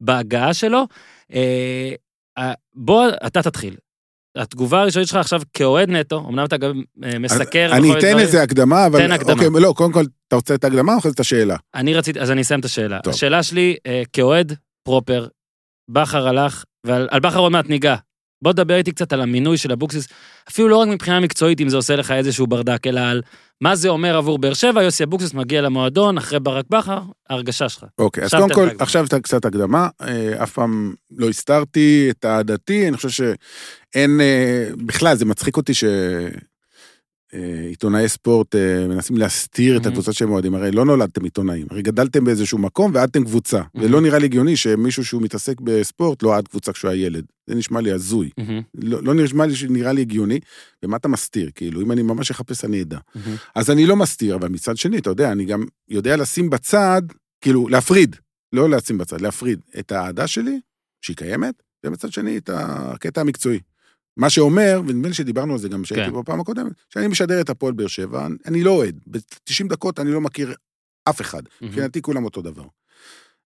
[0.00, 0.86] בהגעה שלו.
[1.34, 3.74] אה, בוא, אתה תתחיל.
[4.36, 6.82] התגובה הראשונית שלך עכשיו כאוהד נטו, אמנם אתה גם
[7.20, 7.68] מסקר.
[7.72, 8.18] אני אתן.
[8.18, 8.98] איזה הקדמה, אבל...
[8.98, 9.32] תן הקדמה.
[9.32, 11.56] אוקיי, לא, קודם כל, אתה רוצה את ההקדמה או אחרי זה את השאלה?
[11.74, 12.98] אני רציתי, אז אני אסיים את השאלה.
[12.98, 13.14] טוב.
[13.14, 13.76] השאלה שלי,
[14.12, 14.54] כאוהד
[14.84, 15.26] proper,
[15.90, 17.96] בכר הלך, ועל על בכר עוד מעט ניגע.
[18.42, 20.08] בוא תדבר איתי קצת על המינוי של אבוקסיס,
[20.48, 23.22] אפילו לא רק מבחינה מקצועית, אם זה עושה לך איזשהו ברדק, אלא על
[23.60, 27.84] מה זה אומר עבור באר שבע, יוסי אבוקסיס מגיע למועדון אחרי ברק בכר, ההרגשה שלך.
[27.98, 28.82] אוקיי, אז קודם כל, ההקדמה.
[28.82, 29.88] עכשיו קצת הקדמה.
[30.02, 34.20] אה, אף פעם לא הסתרתי את אהדתי, אני חושב שאין...
[34.20, 35.84] אה, בכלל, זה מצחיק אותי ש...
[37.34, 39.86] אה, עיתונאי ספורט אה, מנסים להסתיר את.
[39.86, 43.62] הקבוצות שהם אוהדים, הרי לא נולדתם עיתונאים, הרי גדלתם באיזשהו מקום ואהדתם קבוצה.
[43.74, 47.54] ולא נראה לי הגיוני שמישהו שהוא מתעסק בספורט לא אהד קבוצה כשהוא היה ילד, זה
[47.54, 48.30] נשמע לי הזוי,
[48.74, 50.40] לא, לא נשמע לי שנראה לי הגיוני,
[50.82, 52.98] ומה אתה מסתיר, כאילו, אם אני ממש אחפש אני אדע.
[53.54, 57.02] אז אני לא מסתיר, אבל מצד שני, אתה יודע, אני גם יודע לשים בצד,
[57.40, 58.16] כאילו, להפריד,
[58.52, 60.60] לא לשים בצד, להפריד את האהדה שלי,
[61.00, 63.60] שהיא קיימת, ומצד שני, את הקטע המקצועי.
[64.16, 66.20] מה שאומר, ונדמה לי שדיברנו על זה גם כשהייתי כן.
[66.20, 68.98] בפעם הקודמת, שאני משדר את הפועל באר שבע, אני לא אוהד.
[69.06, 70.54] ב-90 דקות אני לא מכיר
[71.04, 71.42] אף אחד.
[71.62, 72.64] מבחינתי כולם אותו דבר.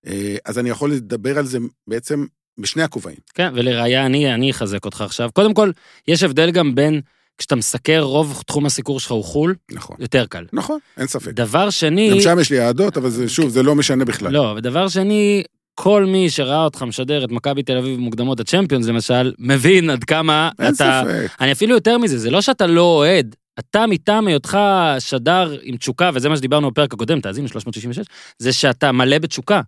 [0.06, 2.26] אה, אז אני יכול לדבר על זה בעצם
[2.58, 3.16] בשני הכובעים.
[3.34, 5.30] כן, ולראיה אני, אני אחזק אותך עכשיו.
[5.32, 5.70] קודם כל,
[6.08, 7.00] יש הבדל גם בין,
[7.38, 9.96] כשאתה מסקר, רוב תחום הסיקור שלך הוא חו"ל, נכון.
[9.98, 10.44] יותר קל.
[10.52, 11.32] נכון, אין ספק.
[11.32, 12.10] דבר שני...
[12.10, 14.32] גם שם יש לי אהדות, אבל זה, שוב, זה לא משנה בכלל.
[14.32, 15.42] לא, ודבר שני,
[15.80, 20.50] כל מי שראה אותך משדר את מכבי תל אביב מוקדמות הצ'מפיונס למשל, מבין עד כמה
[20.58, 21.02] אין אתה...
[21.04, 21.40] ספק.
[21.40, 24.58] אני אפילו יותר מזה, זה לא שאתה לא אוהד, אתה מטעם היותך
[24.98, 28.06] שדר עם תשוקה, וזה מה שדיברנו בפרק הקודם, תאזינו 366,
[28.38, 29.60] זה שאתה מלא בתשוקה.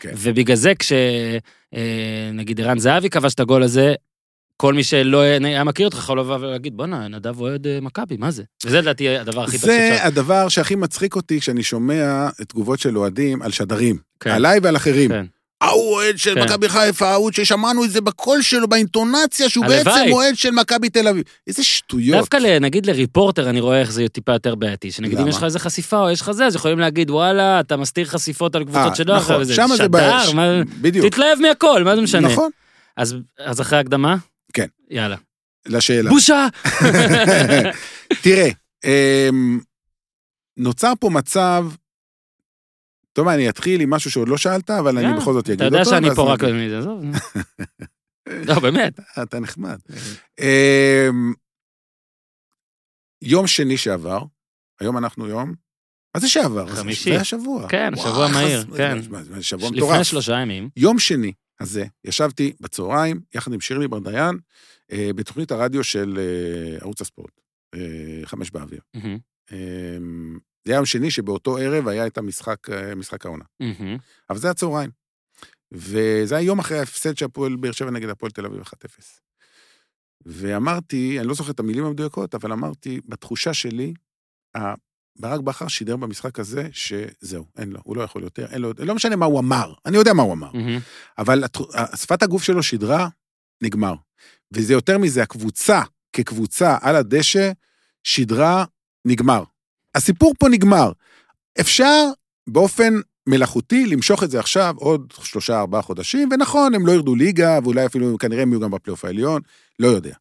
[0.00, 0.12] כן.
[0.16, 0.92] ובגלל זה כש...
[1.74, 3.94] אה, נגיד ערן זהבי כבש את הגול הזה,
[4.56, 8.30] כל מי שלא היה מכיר אותך יכול לבוא ולהגיד, בואנה, נדב אוהד אה, מכבי, מה
[8.30, 8.42] זה?
[8.64, 10.06] וזה לדעתי הדבר הכי טוב זה שאפשר.
[10.06, 13.96] הדבר שהכי מצחיק אותי כשאני שומע תגובות של אוהדים על שדרים.
[14.20, 14.30] כן.
[14.30, 15.10] עליי ועל אחרים.
[15.10, 15.26] כן.
[15.60, 16.42] ההוא אוהד של כן.
[16.44, 19.84] מכבי חיפה, ההוא ששמענו את זה בקול שלו, באינטונציה, שהוא הלוואי.
[19.84, 21.22] בעצם אוהד של מכבי תל אביב.
[21.46, 22.18] איזה שטויות.
[22.18, 25.28] דווקא נגיד לריפורטר אני רואה איך זה טיפה יותר בעייתי, שנגיד אם?
[25.28, 28.54] יש לך איזה חשיפה או יש לך זה, אז יכולים להגיד וואלה, אתה מסתיר חשיפות
[28.54, 29.54] על קבוצות אה, שלא נכון, אחרי זה.
[29.54, 30.20] שם זה בעיה.
[30.34, 31.06] מה- בדיוק.
[31.06, 32.28] תתלהב מהכל, מה זה משנה?
[32.28, 32.50] נכון,
[32.96, 34.16] אז אז אחרי הקדמה?
[34.52, 34.66] כן.
[34.90, 35.16] יאללה.
[35.66, 36.10] לשאלה.
[36.10, 36.46] בושה!
[38.22, 38.48] תראה,
[38.84, 39.60] אמ,
[40.56, 41.66] נוצר פה מצב,
[43.16, 45.64] טוב, אני אתחיל עם משהו שעוד לא שאלת, אבל אני יאללה, בכל זאת אגיד אתה
[45.64, 45.76] אותו.
[45.76, 46.44] יודע שאני פה רק...
[46.44, 46.72] נגיד.
[46.72, 47.04] עזוב.
[48.48, 49.00] לא, באמת.
[49.22, 49.78] אתה נחמד.
[50.38, 51.32] אמ,
[53.22, 54.22] יום שני שעבר,
[54.80, 55.54] היום אנחנו יום,
[56.14, 56.66] מה זה שעבר?
[56.66, 57.10] חמישי.
[57.10, 57.68] זה השבוע.
[57.68, 59.02] כן, שבוע מהיר, כן.
[59.40, 60.02] שבוע לפני מטורף.
[60.02, 60.68] שלושה ימים.
[60.76, 64.38] יום שני הזה, ישבתי בצהריים, יחד עם שירלי ברדיין,
[64.92, 67.40] אה, בתוכנית הרדיו של אה, ערוץ הספורט,
[67.74, 67.80] אה,
[68.24, 68.80] חמש באוויר.
[70.66, 73.44] זה היה יום שני שבאותו ערב היה את המשחק, אה, משחק העונה.
[73.60, 73.96] מהמם.
[74.30, 74.90] אבל זה הצהריים.
[75.72, 78.66] וזה היה יום אחרי ההפסד של הפועל באר שבע נגד הפועל תל אביב 1-0.
[80.26, 83.94] ואמרתי, אני לא זוכר את המילים המדויקות, אבל אמרתי, בתחושה שלי,
[85.18, 88.94] ברק בכר שידר במשחק הזה שזהו, אין לו, הוא לא יכול יותר, אין לו, לא
[88.94, 90.78] משנה מה הוא אמר, אני יודע מה הוא אמר, מהמם.
[91.18, 91.44] אבל
[91.96, 93.08] שפת הגוף שלו שידרה,
[93.62, 93.94] נגמר.
[94.52, 97.52] וזה יותר מזה, הקבוצה כקבוצה על הדשא
[98.04, 98.64] שידרה,
[99.04, 99.44] נגמר.
[99.96, 100.92] הסיפור פה נגמר.
[101.60, 102.04] אפשר
[102.46, 102.94] באופן
[103.28, 107.86] מלאכותי למשוך את זה עכשיו עוד שלושה, ארבעה חודשים, ונכון, הם לא ירדו ליגה, ואולי
[107.86, 109.42] אפילו, כנראה הם יהיו גם בפלייאוף העליון,
[109.78, 110.14] לא יודע.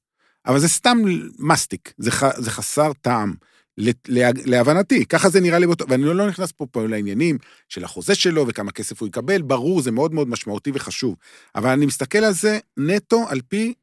[0.45, 0.97] אבל זה סתם
[1.39, 3.33] מסטיק, זה, ח, זה חסר טעם.
[3.77, 7.37] לה- להבנתי, ככה זה נראה לי, באותו- ואני לא, לא נכנס פה, פה לעניינים
[7.69, 11.15] של החוזה שלו וכמה כסף הוא יקבל, ברור, זה מאוד מאוד משמעותי וחשוב.
[11.55, 13.73] אבל אני מסתכל על זה נטו על פי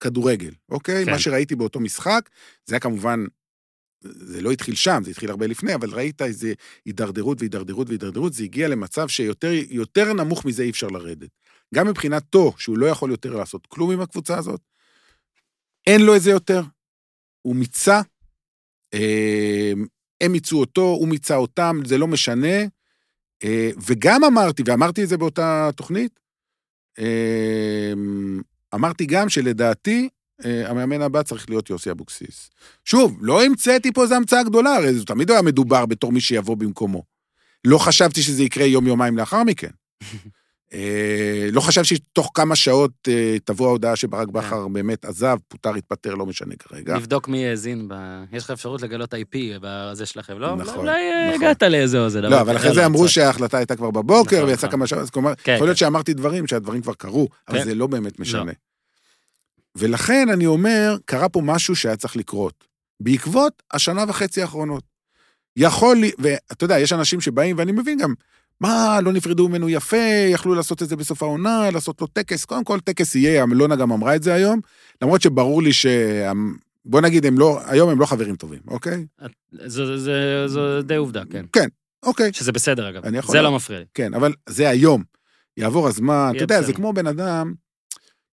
[0.00, 1.04] כדורגל, אוקיי?
[1.04, 1.10] כן.
[1.10, 2.28] מה שראיתי באותו משחק,
[2.66, 3.24] זה היה כמובן,
[4.02, 6.52] זה לא התחיל שם, זה התחיל הרבה לפני, אבל ראית איזה
[6.84, 11.30] הידרדרות והידרדרות והידרדרות, זה הגיע למצב שיותר יותר נמוך מזה אי אפשר לרדת.
[11.74, 14.60] גם מבחינתו, שהוא לא יכול יותר לעשות כלום עם הקבוצה הזאת,
[15.86, 16.62] אין לו את זה יותר.
[17.42, 18.00] הוא מיצה,
[18.94, 19.72] אה,
[20.20, 22.62] הם מיצו אותו, הוא מיצה אותם, זה לא משנה.
[23.44, 26.20] אה, וגם אמרתי, ואמרתי את זה באותה תוכנית,
[26.98, 27.92] אה,
[28.74, 30.08] אמרתי גם שלדעתי,
[30.44, 32.50] המאמן הבא צריך להיות יוסי אבוקסיס.
[32.84, 36.56] שוב, לא המצאתי פה איזו המצאה גדולה, הרי זה תמיד היה מדובר בתור מי שיבוא
[36.56, 37.02] במקומו.
[37.64, 39.70] לא חשבתי שזה יקרה יום-יומיים לאחר מכן.
[40.74, 46.14] אה, לא חשבתי שתוך כמה שעות אה, תבוא ההודעה שברק בכר באמת עזב, פוטר, התפטר,
[46.14, 46.96] לא משנה כרגע.
[46.96, 50.56] נבדוק מי האזין, ב- יש לך אפשרות לגלות IP בזה שלכם, לא?
[50.56, 51.42] נכון, אולי אה, נכון.
[51.42, 52.22] הגעת לאיזה אוזן.
[52.22, 54.70] לא, אבל אחרי זה אמרו שההחלטה הייתה כבר בבוקר, נכון, ויצא נכון.
[54.70, 55.84] כמה שעות, אז כלומר, כן, יכול להיות כן.
[55.84, 57.64] שאמרתי דברים שהדברים כבר קרו, אבל כן.
[57.64, 58.52] זה לא באמת משנה.
[59.76, 62.64] ולכן אני אומר, קרה פה משהו שהיה צריך לקרות,
[63.02, 64.84] בעקבות השנה וחצי האחרונות.
[65.56, 68.14] יכול לי, ואתה יודע, יש אנשים שבאים, ואני מבין גם,
[68.60, 69.96] מה, לא נפרדו ממנו יפה,
[70.30, 73.92] יכלו לעשות את זה בסוף העונה, לעשות לו טקס, קודם כל טקס יהיה, אלונה גם
[73.92, 74.60] אמרה את זה היום,
[75.02, 75.86] למרות שברור לי ש...
[76.84, 79.06] בוא נגיד, הם לא, היום הם לא חברים טובים, אוקיי?
[79.66, 81.44] זו- זה- זו די עובדה, כן.
[82.02, 82.32] אוקיי.
[82.32, 83.02] שזה בסדר, אגב.
[83.26, 83.84] זה לא מפריע לי.
[83.94, 85.02] כן, אבל זה היום.
[85.56, 86.76] יעבור הזמן, אתה יודע, זה בסדר.
[86.76, 87.54] כמו בן אדם,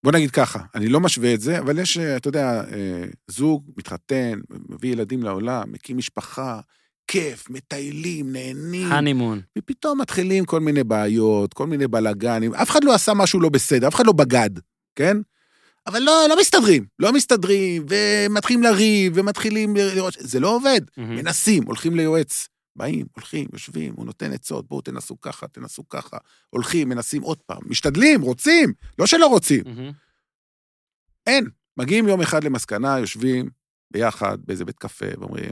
[0.04, 3.72] בוא נגיד ככה, אני לא משווה את זה, אבל יש, אה, אתה יודע, אה, זוג
[3.78, 6.60] מתחתן, מביא ילדים לעולם, מקים משפחה,
[7.08, 9.42] כיף, מטיילים, נהנים, הנימון.
[9.58, 13.88] ופתאום מתחילים כל מיני בעיות, כל מיני בלאגנים, אף אחד לא עשה משהו לא בסדר,
[13.88, 14.50] אף אחד לא בגד,
[14.96, 15.18] כן?
[15.88, 20.82] אבל לא, לא מסתדרים, לא מסתדרים, ומתחילים לריב, ומתחילים לראות, זה לא עובד.
[20.98, 21.16] מהמם.
[21.16, 22.48] מנסים, הולכים ליועץ.
[22.80, 26.18] באים, הולכים, יושבים, הוא נותן עצות, בואו תנסו ככה, תנסו ככה.
[26.50, 29.63] הולכים, מנסים עוד פעם, משתדלים, רוצים, לא שלא רוצים.
[29.65, 29.92] מהמם.
[31.28, 31.46] אין.
[31.78, 33.50] מגיעים יום אחד למסקנה, יושבים
[33.92, 35.52] ביחד באיזה בית קפה, ואומרים,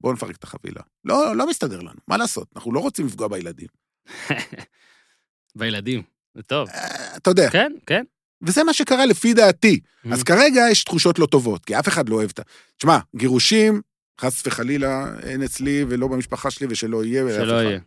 [0.00, 0.82] בואו נפרק את החבילה.
[1.04, 2.48] לא, לא מסתדר לנו, מה לעשות?
[2.56, 3.68] אנחנו לא רוצים לפגוע בילדים.
[5.58, 6.02] בילדים.
[6.34, 6.68] זה טוב.
[6.68, 8.04] אה, אתה יודע, כן, כן.
[8.42, 9.80] וזה מה שקרה לפי דעתי.
[10.12, 10.24] אז Mhm.
[10.24, 12.42] כרגע יש תחושות לא טובות, כי אף אחד לא אוהב את ה...
[12.76, 13.80] תשמע, גירושים,
[14.20, 17.34] חס וחלילה, אין אצלי ולא במשפחה שלי ושלא יהיה.
[17.34, 17.52] שלא.
[17.54, 17.80] יהיה.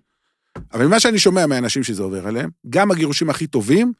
[0.74, 3.94] אבל ממה שאני שומע מהאנשים שזה עובר עליהם, גם הגירושים הכי טובים,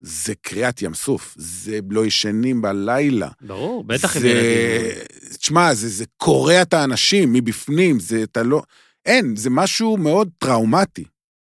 [0.00, 1.34] זה קריעת ים סוף.
[1.38, 3.28] זה לא ישנים בלילה.
[3.40, 4.28] ברור, בטח עם זה...
[4.28, 5.04] ילדים.
[5.38, 8.62] תשמע, זה, זה קורע את האנשים מבפנים, זה, אתה לא...
[9.06, 11.04] אין, זה משהו מאוד טראומטי.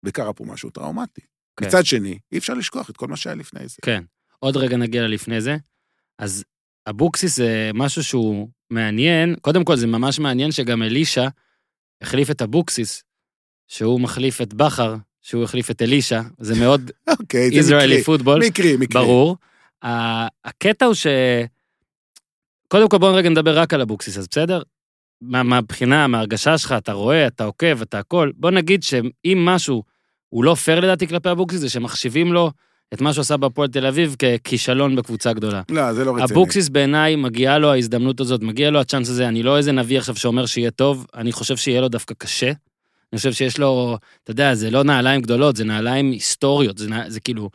[0.06, 1.22] וקרה פה משהו טראומטי.
[1.60, 1.66] כן.
[1.66, 3.76] מצד שני, אי אפשר לשכוח את כל מה שהיה לפני זה.
[3.82, 4.04] כן.
[4.40, 5.58] עוד רגע נגיע ללפני זה.
[6.20, 6.44] אז
[6.90, 9.36] אבוקסיס זה משהו שהוא מעניין.
[9.42, 11.28] קודם כל, זה ממש מעניין שגם אלישע
[12.02, 13.04] החליף את אבוקסיס,
[13.68, 16.22] שהוא מחליף את בכר, שהוא החליף את אלישע.
[16.40, 18.04] זה מאוד אוקיי, זה ישראלי.
[18.04, 18.42] פוטבול.
[18.46, 19.02] מקרי, מקרי.
[19.02, 19.38] ברור.
[20.46, 21.08] הקטע הוא ש...
[22.68, 24.62] קודם כל בואו רגע נדבר רק על אבוקסיס, אז בסדר?
[25.22, 28.32] מה- מהבחינה, מההרגשה שלך, אתה רואה, אתה עוקב, אתה הכל.
[28.36, 29.84] בוא נגיד שאם משהו
[30.30, 32.52] הוא לא פייר לדעתי כלפי אבוקסיס, זה שמחשיבים לו
[32.94, 35.62] את מה שהוא עשה בהפועל תל אביב ככישלון בקבוצה גדולה.
[35.70, 36.24] לא, זה לא רציני.
[36.32, 40.16] אבוקסיס בעיניי, מגיעה לו ההזדמנות הזאת, מגיע לו הצ'אנס הזה, אני לא איזה נביא עכשיו
[40.16, 42.52] שאומר שיהיה טוב, אני חושב שיהיה לו דווקא קשה.
[43.14, 47.10] אני חושב שיש לו, אתה יודע, זה לא נעליים גדולות, זה נעליים היסטוריות, זה, נע-
[47.10, 47.50] זה כאילו,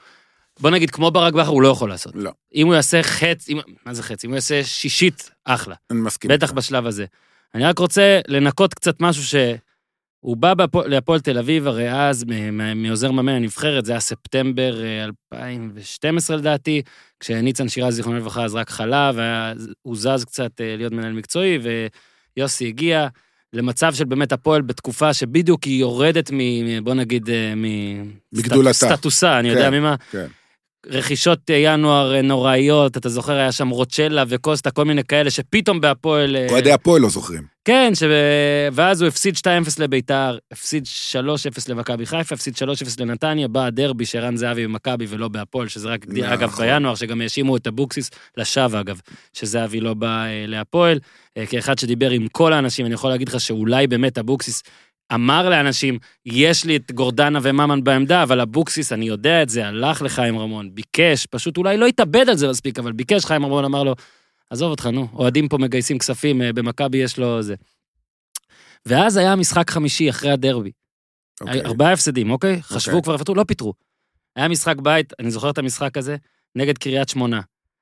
[0.60, 2.12] בוא נגיד, כמו ברק בכר, הוא לא יכול לעשות.
[2.16, 4.24] לא, אם הוא יעשה חץ, אם, מה זה חץ?
[4.24, 5.74] אם הוא יעשה שישית, אחלה.
[5.90, 6.30] אני מסכים.
[6.30, 6.52] בטח.
[6.52, 7.04] בשלב הזה.
[7.54, 9.22] אני רק רוצה לנקות קצת משהו
[10.22, 10.52] שהוא בא
[10.86, 12.24] להפועל תל אביב, הרי אז,
[12.74, 16.82] מעוזר מאמן הנבחרת, זה היה ספטמבר אה, 2012 לדעתי,
[17.20, 21.58] כשניצן שירז, זיכרונו לברכה, אז רק חלה, והוא זז קצת אה, להיות מנהל מקצועי,
[22.36, 23.08] ויוסי הגיע
[23.52, 26.38] למצב של באמת הפועל בתקופה שבדיוק היא יורדת מ...
[26.84, 27.64] בוא נגיד, אה, מ...
[28.32, 28.72] מגדולתה.
[28.72, 29.94] סטטוסה, אני יודע כן, ממה.
[30.10, 30.26] כן.
[30.86, 35.80] רכישות אה, ינואר אה, נוראיות, אתה זוכר, היה שם רוצ'לה וקוסטה, כל מיני כאלה, שפתאום
[35.80, 36.36] בהפועל...
[36.36, 37.42] אה, אוהדי הפועל לא זוכרים.
[37.64, 38.02] כן, ש...
[38.72, 41.16] ואז הוא הפסיד 2-0 לביתר, הפסיד 3-0
[41.68, 42.58] למכבי חיפה, הפסיד 3-0
[42.98, 46.24] לנתניה, בא הדרבי שערן זהבי במכבי ולא בהפועל, שזה רק, נכון.
[46.24, 49.00] אגב, בינואר, שגם האשימו את אבוקסיס לשווא, אגב,
[49.32, 50.98] שזהבי לא בא אה, להפועל.
[51.36, 54.62] אה, כאחד שדיבר עם כל האנשים, אני יכול להגיד לך שאולי באמת אבוקסיס
[55.14, 60.02] אמר לאנשים, יש לי את גורדנה וממן בעמדה, אבל אבוקסיס, אני יודע את זה, הלך
[60.02, 63.82] לחיים רמון, ביקש, פשוט אולי לא התאבד על זה מספיק, אבל ביקש, חיים רמון אמר
[63.82, 63.94] לו,
[64.50, 67.54] עזוב אותך, נו, אוהדים פה מגייסים כספים, אה, במכבי יש לו זה.
[68.86, 70.70] ואז היה משחק חמישי אחרי הדרבי.
[71.40, 71.60] אוקיי.
[71.64, 72.62] ארבעה הפסדים, אוקיי?
[72.62, 73.02] חשבו אוקיי.
[73.02, 73.74] כבר, יפטרו, לא פיטרו.
[74.36, 76.16] היה משחק בית, אני זוכר את המשחק הזה,
[76.56, 77.40] נגד קריית שמונה.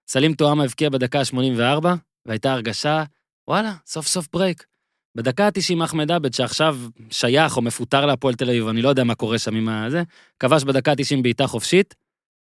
[0.08, 1.86] סלים טועמה הבקיע בדקה ה-84,
[2.26, 3.04] והייתה הרגשה,
[3.48, 4.66] וואלה, סוף סוף break.
[5.14, 6.78] בדקה ה-90 אחמד עבד, שעכשיו
[7.10, 10.02] שייך או מפוטר להפועל תל אביב, אני לא יודע מה קורה שם עם הזה,
[10.40, 11.94] כבש בדקה ה-90 בעיטה חופשית,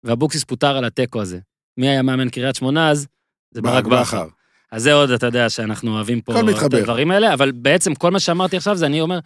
[0.04, 1.38] ואבוקסיס פוטר על התיקו הזה.
[1.78, 3.06] מי היה מאמן קריית שמונה אז?
[3.50, 4.28] זה ברק בכר.
[4.70, 6.72] אז זה עוד, אתה יודע, שאנחנו אוהבים פה את.
[6.74, 9.18] הדברים האלה, אבל בעצם כל מה שאמרתי עכשיו זה אני אומר,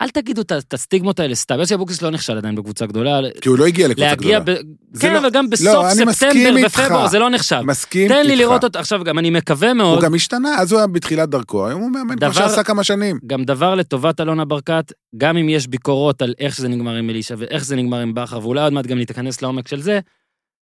[0.00, 1.58] אל תגידו את הסטיגמות האלה סתם.
[1.58, 3.20] יוסי אבוקסיס לא נכשל עדיין בקבוצה גדולה.
[3.40, 4.40] כי הוא לא הגיע לקבוצה גדולה.
[4.40, 4.44] ב...
[4.92, 6.78] זה כן, לא- אבל גם לא, בסוף מסכים ספטמבר איתך.
[6.78, 7.60] ופברואר זה לא נחשב.
[7.64, 8.38] מסכים תן לי איתך.
[8.40, 11.66] לראות אותו, עכשיו גם אני מקווה מאוד, הוא גם השתנה, אז הוא היה בתחילת דרכו,
[11.66, 13.18] היום הוא מאמן כמו דבר- שעשה כמה שנים.
[13.26, 17.34] גם דבר לטובת אלונה ברקת, גם אם יש ביקורות על איך שזה נגמר עם אלישע
[17.38, 20.00] ואיך זה נגמר עם בכר, ואולי עוד מעט גם ניכנס לעומק של זה,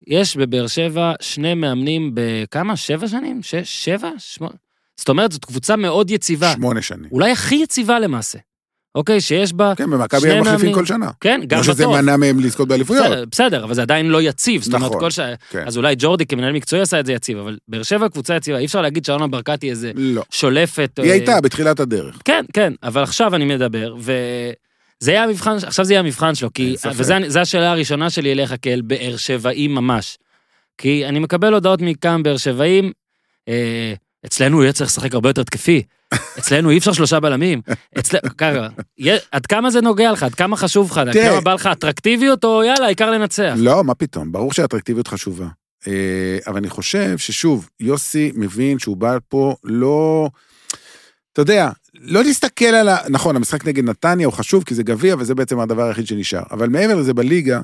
[0.07, 2.75] יש בבאר שבע שני מאמנים בכמה?
[2.75, 3.43] שבע שנים?
[3.43, 3.85] שש?
[3.85, 4.09] שבע?
[4.17, 4.53] שמונה?
[4.97, 6.53] זאת אומרת, זאת קבוצה מאוד יציבה.
[6.53, 7.09] שמונה שנים.
[7.11, 8.39] אולי הכי יציבה למעשה.
[8.95, 10.73] אוקיי, שיש בה, כן, במכבי הם מחליפים מאמנים.
[10.73, 11.09] כל שנה.
[11.21, 11.87] כן, גם לא שזה.
[11.87, 13.05] מנע מהם לזכות באליפויות.
[13.05, 14.61] בסדר, בסדר, אבל זה עדיין לא יציב.
[14.61, 15.19] זאת אומרת, נכון, כל ש...
[15.49, 15.63] כן.
[15.67, 18.65] אז אולי ג'ורדי כמנהל מקצועי עשה את זה יציב, אבל באר שבע קבוצה יציבה, אי
[18.65, 20.23] אפשר להגיד שאלונה ברקת היא איזה לא.
[20.29, 20.99] שולפת.
[21.01, 22.19] היא אה, הייתה בתחילת הדרך.
[22.25, 26.75] כן, כן, אבל עכשיו אני מדבר, וזה יהיה המבחן, עכשיו זה יהיה המבחן שלו, כי.
[26.95, 30.17] וזו השאלה הראשונה שלי אליך כאל באר שבעי ממש.
[30.77, 32.91] כי אני מקבל הודעות מכמה באר שבעים,
[33.47, 33.93] אה,
[34.25, 35.83] אצלנו הוא יהיה צריך לשחק הרבה יותר תקפי,
[36.39, 37.61] אצלנו אי אפשר שלושה בלמים,
[37.99, 38.67] אצלנו, ככה,
[39.31, 41.13] עד כמה זה נוגע לך, עד כמה חשוב לך, עד.
[41.13, 43.53] כמה בא לך אטרקטיביות, או יאללה, העיקר לנצח.
[43.57, 45.47] לא, מה פתאום, ברור שהאטרקטיביות חשובה.
[45.87, 50.29] אה, אבל אני חושב ששוב, יוסי מבין שהוא בא פה לא...
[51.33, 52.97] אתה יודע, לא להסתכל על ה...
[53.09, 56.43] נכון, המשחק נגד נתניה הוא חשוב כי זה גביע וזה בעצם הדבר היחיד שנשאר.
[56.51, 57.61] אבל מעבר לזה בליגה,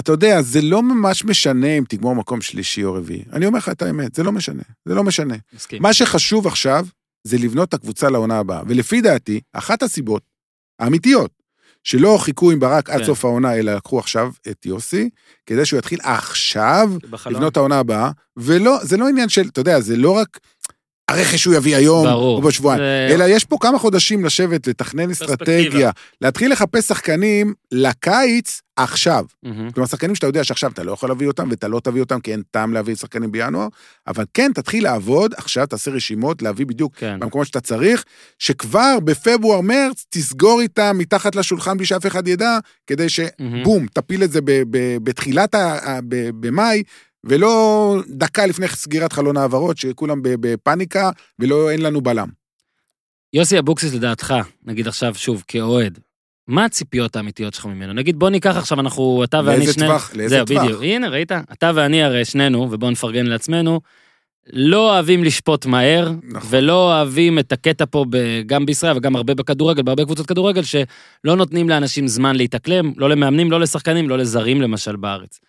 [0.00, 3.24] אתה יודע, זה לא ממש משנה אם תגמור מקום שלישי או רביעי.
[3.32, 5.34] אני אומר לך את האמת, זה לא משנה, זה לא משנה.
[5.54, 5.82] מסכים.
[5.82, 6.86] מה שחשוב עכשיו
[7.24, 8.62] זה לבנות את הקבוצה לעונה הבאה.
[8.66, 10.22] ולפי דעתי, אחת הסיבות
[10.78, 11.30] האמיתיות
[11.84, 13.06] שלא חיכו עם ברק עד כן.
[13.06, 15.10] סוף העונה, אלא לקחו עכשיו את יוסי,
[15.46, 17.34] כדי שהוא יתחיל עכשיו בחלום.
[17.34, 20.38] לבנות את העונה הבאה, ולא, זה לא עניין של, אתה יודע, זה לא רק
[21.08, 22.36] הרכש שהוא יביא היום, ברור.
[22.36, 25.90] או בשבועיים, זה- אלא יש פה כמה חודשים לשבת, לתכנן אסטרטגיה,
[26.20, 29.24] להתחיל לחפש שחקנים לקיץ עכשיו.
[29.42, 29.70] מהמם.
[29.70, 32.32] כלומר, שחקנים שאתה יודע שעכשיו אתה לא יכול להביא אותם, ואתה לא תביא אותם כי
[32.32, 33.66] אין טעם להביא שחקנים בינואר,
[34.06, 37.16] אבל כן, תתחיל לעבוד, עכשיו תעשה רשימות, להביא בדיוק כן.
[37.20, 38.04] במקומות שאתה צריך,
[38.38, 43.06] שכבר בפברואר-מרץ תסגור איתם מתחת לשולחן בלי שאף אחד ידע, כדי.
[43.08, 46.82] שבום, תפיל את זה ב- ב- בתחילת, ה- ב- במאי,
[47.26, 52.28] ולא דקה לפני סגירת חלון העברות, שכולם בפאניקה, ולא, אין לנו בלם.
[53.32, 54.34] יוסי אבוקסיס לדעתך,
[54.64, 55.98] נגיד עכשיו שוב, כאוהד,
[56.48, 57.92] מה הציפיות האמיתיות שלך ממנו?
[57.92, 59.90] נגיד בוא ניקח עכשיו, אנחנו, אתה ואני לאיזה שנינו...
[59.90, 60.14] טווח?
[60.14, 60.64] לאיזה זהו, טווח?
[60.64, 60.82] בדיוק.
[60.82, 61.32] הנה, ראית?
[61.52, 63.80] אתה ואני הרי שנינו, ובואו נפרגן לעצמנו,
[64.52, 66.50] לא אוהבים לשפוט מהר, נכון.
[66.50, 71.36] ולא אוהבים את הקטע פה, ב- גם בישראל וגם הרבה בכדורגל, בהרבה קבוצות כדורגל, שלא
[71.36, 75.40] נותנים לאנשים זמן להתאקלם, לא למאמנים, לא לשחקנים, לא לזרים למשל בארץ.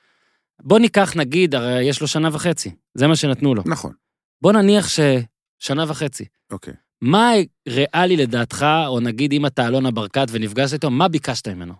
[0.61, 3.63] בוא ניקח נגיד, הרי יש לו שנה וחצי, זה מה שנתנו לו.
[3.65, 3.93] נכון,
[4.41, 6.25] בוא נניח ששנה וחצי.
[6.51, 6.73] אוקיי.
[7.01, 7.31] מה
[7.67, 11.73] ריאלי לדעתך, או נגיד אם אתה אלונה ברקת ונפגשת איתו, מה ביקשת ממנו?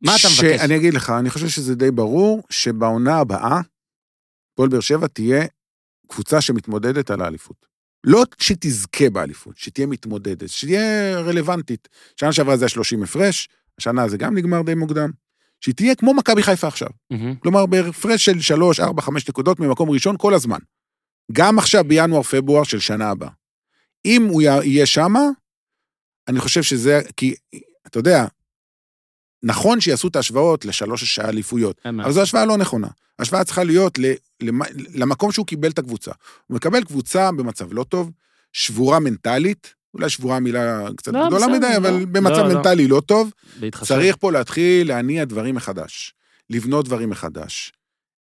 [0.00, 0.60] מה אתה מבקש?
[0.60, 3.60] שאני אגיד לך, אני חושב שזה די ברור שבעונה הבאה,
[4.52, 5.44] הפועל באר שבע תהיה
[6.08, 7.66] קבוצה שמתמודדת על האליפות.
[8.04, 11.88] לא שתזכה באליפות, שתהיה מתמודדת, שתהיה רלוונטית.
[12.20, 15.10] שנה שעברה זה היה 30 הפרש, השנה זה גם נגמר די מוקדם.
[15.64, 16.88] שהיא תהיה כמו מכבי חיפה עכשיו.
[17.10, 17.34] מהמם.
[17.34, 20.58] כלומר, בהפרש של 3, 4, 5 נקודות ממקום ראשון כל הזמן.
[21.32, 23.30] גם עכשיו בינואר-פברואר של שנה הבאה.
[24.04, 25.20] אם הוא יה- יהיה שמה,
[26.28, 27.34] אני חושב שזה, כי,
[27.86, 28.26] אתה יודע,
[29.42, 32.88] נכון שיעשו את ההשוואות לשלוש האליפויות, מה אבל זו השוואה לא נכונה.
[33.18, 33.98] ההשוואה צריכה להיות
[34.94, 36.12] למקום שהוא קיבל את הקבוצה.
[36.46, 38.10] הוא מקבל קבוצה במצב לא טוב,
[38.52, 41.76] שבורה מנטלית, אולי שבורה מילה קצת לא, גדולה בסדר, מדי, לא.
[41.76, 42.54] אבל במצב לא, לא.
[42.54, 43.30] מנטלי לא טוב.
[43.60, 43.94] בהתחשב.
[43.94, 46.14] צריך פה להתחיל להניע דברים מחדש,
[46.50, 47.72] לבנות דברים מחדש.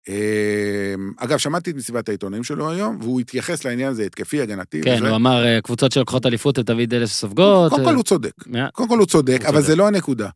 [0.08, 4.82] אמ, אגב, שמעתי את מסיבת העיתונאים שלו היום, והוא התייחס לעניין הזה התקפי, הגנתי.
[4.82, 5.08] כן, וזה.
[5.08, 7.70] הוא אמר, אה, קבוצות שלוקחות אליפות, הן תמיד אלה שסופגות.
[7.70, 8.32] קודם כל הוא צודק.
[8.54, 9.66] אה, קודם כל הוא צודק, הוא אבל צודק.
[9.66, 10.28] זה לא הנקודה.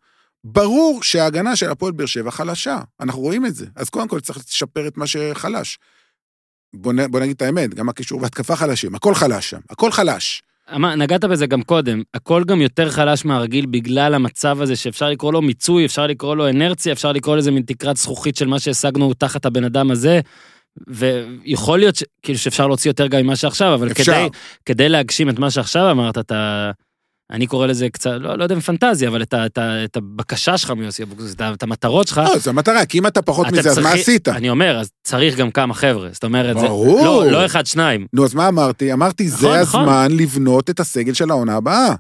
[0.45, 3.67] ברור שההגנה של הפועל באר שבע חלשה, אנחנו רואים את זה.
[3.77, 5.79] אז קודם כל צריך לשפר את מה שחלש.
[6.75, 10.43] בוא, נ, בוא נגיד את האמת, גם הקישור והתקפה חלשים, הכל חלש שם, הכל חלש.
[10.75, 15.33] אמר- נגעת בזה גם קודם, הכל גם יותר חלש מהרגיל בגלל המצב הזה שאפשר לקרוא
[15.33, 19.15] לו מיצוי, אפשר לקרוא לו אנרציה, אפשר לקרוא לזה מין תקרת זכוכית של מה שהשגנו
[19.15, 20.21] תחת הבן אדם הזה.
[20.89, 22.03] ויכול להיות ש...
[22.23, 24.03] כאילו שאפשר להוציא יותר גם ממה שעכשיו, אבל אפשר.
[24.13, 24.29] כדי,
[24.67, 26.71] כדי להגשים את מה שעכשיו אמרת, אתה...
[27.31, 29.97] אני קורא לזה קצת, לא, לא יודע אם פנטזיה, אבל את, ה, את, ה, את
[29.97, 33.47] הבקשה שלך מיוסי אבוקסיס, את, את המטרות שלך, לא, זו המטרה, כי אם אתה פחות
[33.47, 34.29] מזה, אז מה עשית?
[34.29, 37.05] אני אומר, אז צריך גם כמה חבר'ה, זאת אומרת, זה, ברור.
[37.05, 38.07] לא, לא אחד, שניים.
[38.13, 38.93] נו, אז מה אמרתי?
[38.93, 39.81] אמרתי, נכון, זה נכון.
[39.81, 41.95] הזמן לבנות את הסגל של העונה הבאה.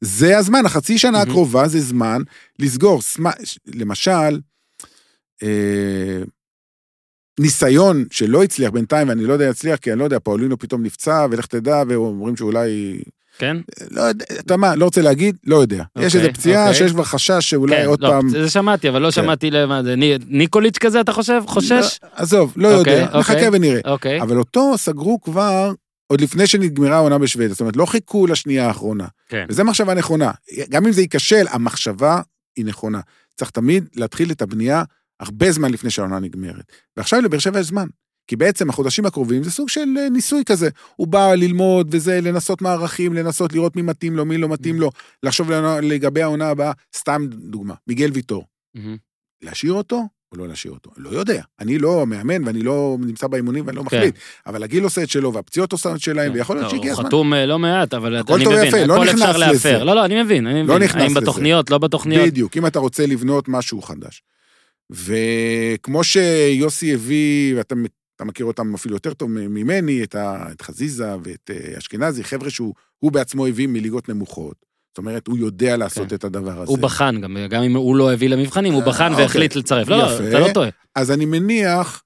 [0.00, 1.20] זה הזמן, החצי שנה.
[1.20, 2.22] הקרובה זה זמן
[2.58, 3.00] לסגור.
[3.74, 4.40] למשל,
[5.42, 6.22] אה,
[7.40, 10.82] ניסיון שלא הצליח בינתיים, ואני לא יודע אם יצליח, כי אני לא יודע, פאולינו פתאום
[10.82, 13.00] נפצע, ולך תדע, ואומרים שאולי...
[13.38, 13.56] כן?
[13.90, 15.36] לא יודע, אתה מה, לא רוצה להגיד?
[15.46, 15.76] לא יודע.
[15.76, 15.82] יש
[16.14, 16.74] אוקיי, איזו פציעה אוקיי.
[16.78, 18.28] שיש כבר חשש שאולי כן, עוד לא, פעם...
[18.28, 19.10] זה שמעתי, אבל לא כן.
[19.10, 19.96] שמעתי למה זה.
[19.96, 21.42] ני- ניקוליץ' כזה, אתה חושב?
[21.46, 21.98] חושש?
[22.02, 23.20] לא, עזוב, לא אוקיי, יודע, אוקיי.
[23.20, 23.80] נחכה ונראה.
[23.84, 24.22] אוקיי.
[24.22, 25.72] אבל אותו סגרו כבר
[26.06, 29.06] עוד לפני שנגמרה העונה בשוודיה, זאת אומרת, לא חיכו לשנייה האחרונה.
[29.28, 29.46] כן.
[29.48, 30.30] וזו מחשבה נכונה.
[30.70, 32.20] גם אם זה ייכשל, המחשבה
[32.56, 33.00] היא נכונה.
[33.36, 34.82] צריך תמיד להתחיל את הבנייה
[35.20, 36.64] הרבה זמן לפני שהעונה נגמרת.
[36.96, 37.86] ועכשיו לבאר שבע יש זמן.
[38.28, 40.68] כי בעצם החודשים הקרובים זה סוג של אה, ניסוי כזה.
[40.96, 44.90] הוא בא ללמוד וזה, לנסות מערכים, לנסות לראות מי מתאים לו, מי לא מתאים לו,
[45.22, 45.50] לחשוב
[45.82, 46.72] לגבי העונה הבאה.
[46.96, 48.44] סתם דוגמה, מיגל ויטור.
[48.74, 48.96] מהמם.
[49.42, 50.90] להשאיר אותו או לא להשאיר אותו?
[50.96, 51.42] לא יודע.
[51.60, 53.96] אני לא מאמן ואני לא נמצא באימונים ואני לא כן.
[53.96, 54.14] מחליט.
[54.46, 56.38] אבל הגיל עושה את שלו והפציעות עושה את שלהם, כן.
[56.38, 57.08] ויכול להיות לא, שהגיע הוא הזמן.
[57.08, 59.84] חתום אה, לא מעט, אבל אני מבין, לא הכל נכנס אפשר להפר.
[59.84, 60.82] לא, לא, אני מבין, אני מבין.
[60.82, 61.20] נכנס האם לזה.
[61.20, 62.26] בתוכניות, לא בתוכניות.
[62.26, 64.22] בדיוק, אם אתה רוצה לבנות משהו חדש.
[64.90, 67.74] וכמו שיוסי הביא, ואתה
[68.16, 72.50] אתה מכיר אותם אפילו יותר טוב ממני, את, ה, את חזיזה ואת אה, אשכנזי, חבר'ה
[72.50, 74.66] שהוא הוא בעצמו הביא מליגות נמוכות.
[74.90, 76.14] זאת אומרת, הוא יודע לעשות כן.
[76.14, 76.70] את הדבר הזה.
[76.70, 79.24] הוא בחן גם, גם אם הוא לא הביא למבחנים, הוא אה, בחן אוקיי.
[79.24, 79.88] והחליט לצרף.
[79.88, 80.28] לא, יפה.
[80.28, 80.68] אתה לא טועה.
[80.94, 82.02] אז אני מניח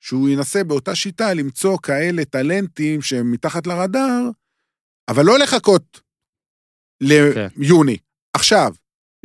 [0.00, 4.28] שהוא ינסה באותה שיטה למצוא כאלה טלנטים שהם מתחת לרדאר,
[5.08, 6.00] אבל לא לחכות
[7.08, 7.46] כן.
[7.56, 7.96] ליוני.
[8.32, 8.74] עכשיו,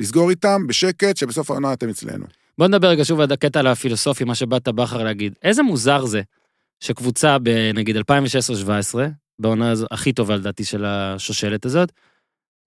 [0.00, 2.26] לסגור איתם בשקט, שבסוף העונה אתם אצלנו.
[2.60, 5.34] בוא נדבר רגע שוב על הקטע על הפילוסופי, מה שבאת בכר להגיד.
[5.42, 6.22] איזה מוזר זה
[6.80, 8.00] שקבוצה בנגיד 2016-2017,
[9.38, 11.92] בעונה הזו- הכי טובה לדעתי של השושלת הזאת,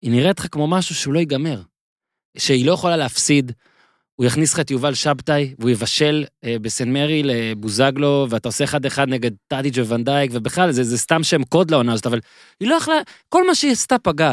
[0.02, 1.62] היא נראית לך כמו משהו שהוא לא ייגמר.
[2.38, 3.52] שהיא לא יכולה להפסיד,
[4.16, 8.86] הוא יכניס לך את יובל שבתאי, והוא יבשל אה, בסן מרי לבוזגלו, ואתה עושה אחד
[8.86, 12.20] אחד נגד טאדיג' וונדייק, ובכלל זה, זה סתם שם קוד לעונה הזאת, אבל
[12.60, 12.94] היא לא יכלה,
[13.28, 14.32] כל מה שהיא עשתה פגע.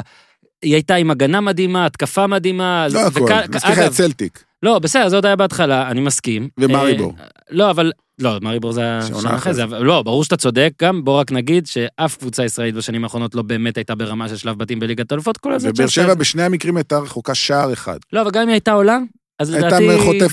[0.61, 2.87] היא הייתה עם הגנה מדהימה, התקפה מדהימה.
[2.91, 3.19] לא הכל,
[3.55, 4.46] וכ- אגב, את צלטיק.
[4.63, 6.49] לא, בסדר, זה עוד היה בהתחלה, אני מסכים.
[6.59, 7.13] ומריבור.
[7.19, 7.91] אה, לא, אבל...
[8.19, 11.19] לא, מריבור זה היה שעונה שנה אחרי זה, אבל לא, ברור שאתה צודק, גם בוא
[11.19, 15.11] רק נגיד שאף קבוצה ישראלית בשנים האחרונות לא באמת הייתה ברמה של שלב בתים בליגת
[15.11, 15.69] האלופות, כל הזה.
[15.69, 17.99] ובאר שבע בשני המקרים הייתה רחוקה שער אחד.
[18.13, 18.97] לא, אבל גם אם היא הייתה עולה,
[19.39, 19.87] אז לדעתי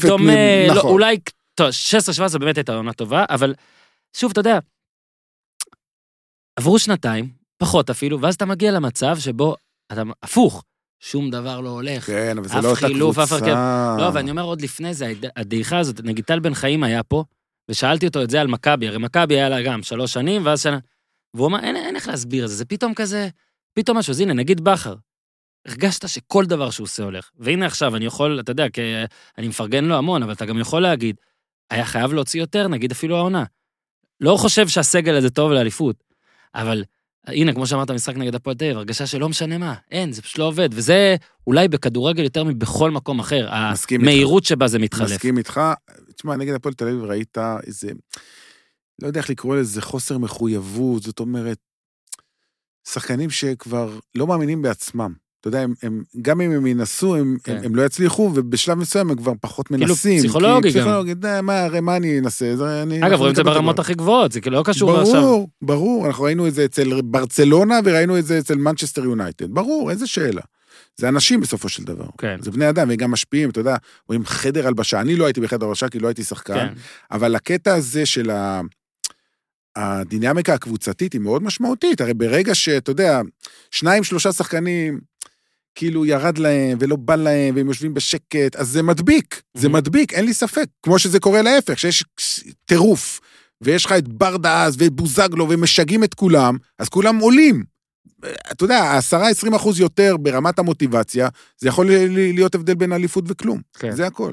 [0.06, 0.90] דומה, מ- לא, נכון.
[0.90, 1.18] אולי,
[1.54, 1.68] טוב,
[2.34, 3.54] 16-17 באמת הייתה עונה טובה, אבל
[4.16, 4.58] שוב, אתה יודע,
[6.58, 9.56] עברו שנתיים, פחות אפילו, ואז אתה מגיע למצב שבו
[9.92, 10.64] אתה הפוך,
[11.00, 12.06] שום דבר לא הולך.
[12.06, 13.96] כן, אבל זה אף לא אותה חילוף, אף קבוצה.
[13.98, 17.24] לא, ואני אומר עוד לפני זה, הד- הדעיכה הזאת, נגיד טל בן חיים היה פה,
[17.68, 20.78] ושאלתי אותו את זה על מכבי, הרי מכבי היה לה גם שלוש שנים, ואז שנה...
[21.34, 23.28] והוא אמר, אין, אין איך להסביר את זה, זה פתאום כזה,
[23.72, 24.94] פתאום משהו, אז הנה, נגיד בכר.
[25.66, 27.30] הרגשת שכל דבר שהוא עושה הולך.
[27.38, 28.80] והנה עכשיו, אני יכול, אתה יודע, כי
[29.38, 31.16] אני מפרגן לו המון, אבל אתה גם יכול להגיד,
[31.70, 33.44] היה חייב להוציא יותר, נגיד אפילו העונה.
[34.20, 35.96] לא חושב שהסגל הזה טוב לאליפות,
[36.54, 36.84] אבל
[37.26, 40.38] הנה, כמו שאמרת, משחק נגד הפועל תל אביב, הרגשה שלא משנה מה, אין, זה פשוט
[40.38, 41.16] לא עובד, וזה
[41.46, 44.10] אולי בכדורגל יותר מבכל מקום אחר, מסכים איתך.
[44.12, 45.10] המהירות שבה זה מתחלף.
[45.10, 45.60] מסכים איתך.
[46.16, 47.88] תשמע, נגד הפועל תל אביב ראית איזה,
[49.02, 51.58] לא יודע איך לקרוא לזה, חוסר מחויבות, זאת אומרת,
[52.88, 55.23] שחקנים שכבר לא מאמינים בעצמם.
[55.44, 57.56] אתה יודע, הם, הם, גם אם הם ינסו, הם, כן.
[57.56, 60.18] הם, הם לא יצליחו, ובשלב מסוים הם כבר פחות כאילו, מנסים.
[60.18, 60.84] פסיכולוגי כי גם.
[60.84, 62.56] פסיכולוגי, די, מה, הרי מה אני אנסה?
[62.56, 63.78] זה, אני, אגב, רואים את זה ברמות.
[63.78, 65.44] הכי גבוהות, זה כאילו לא קשור ברור, עכשיו.
[65.62, 69.50] ברור, אנחנו ראינו את זה אצל ברצלונה וראינו את זה אצל מנצ'סטר יונייטד.
[69.50, 70.42] ברור, איזה שאלה.
[70.96, 72.06] זה אנשים בסופו של דבר.
[72.18, 72.36] כן.
[72.42, 73.76] זה בני אדם, והם גם משפיעים, אתה יודע,
[74.08, 75.00] רואים חדר הלבשה.
[75.00, 76.72] אני לא הייתי בחדר הלבשה כי לא הייתי שחקן, כן.
[77.10, 78.60] אבל הקטע הזה של ה...
[79.76, 82.00] הדינמיקה הקבוצתית היא מאוד משמעותית.
[82.00, 83.20] הרי ברגע שאתה יודע,
[83.70, 85.00] שניים, שלושה שחקנים,
[85.74, 89.70] כאילו ירד להם ולא בא להם, והם יושבים בשקט, אז זה מדביק, זה Mhm.
[89.70, 90.66] מדביק, אין לי ספק.
[90.82, 92.04] כמו שזה קורה להפך, שיש
[92.64, 93.20] טירוף,
[93.60, 97.64] ויש לך את ברדה אז ואת בוזגלו, ומשגעים את כולם, אז כולם עולים.
[98.52, 103.60] אתה יודע, 10-20 אחוז יותר ברמת המוטיבציה, זה יכול להיות הבדל בין אליפות וכלום.
[103.78, 103.90] כן.
[103.90, 104.32] זה הכל.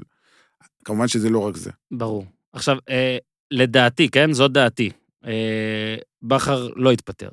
[0.85, 1.71] כמובן שזה לא רק זה.
[1.91, 2.25] ברור.
[2.53, 3.17] עכשיו, אה,
[3.51, 4.33] לדעתי, כן?
[4.33, 4.89] זאת דעתי.
[5.25, 7.29] אה, בכר לא התפטר.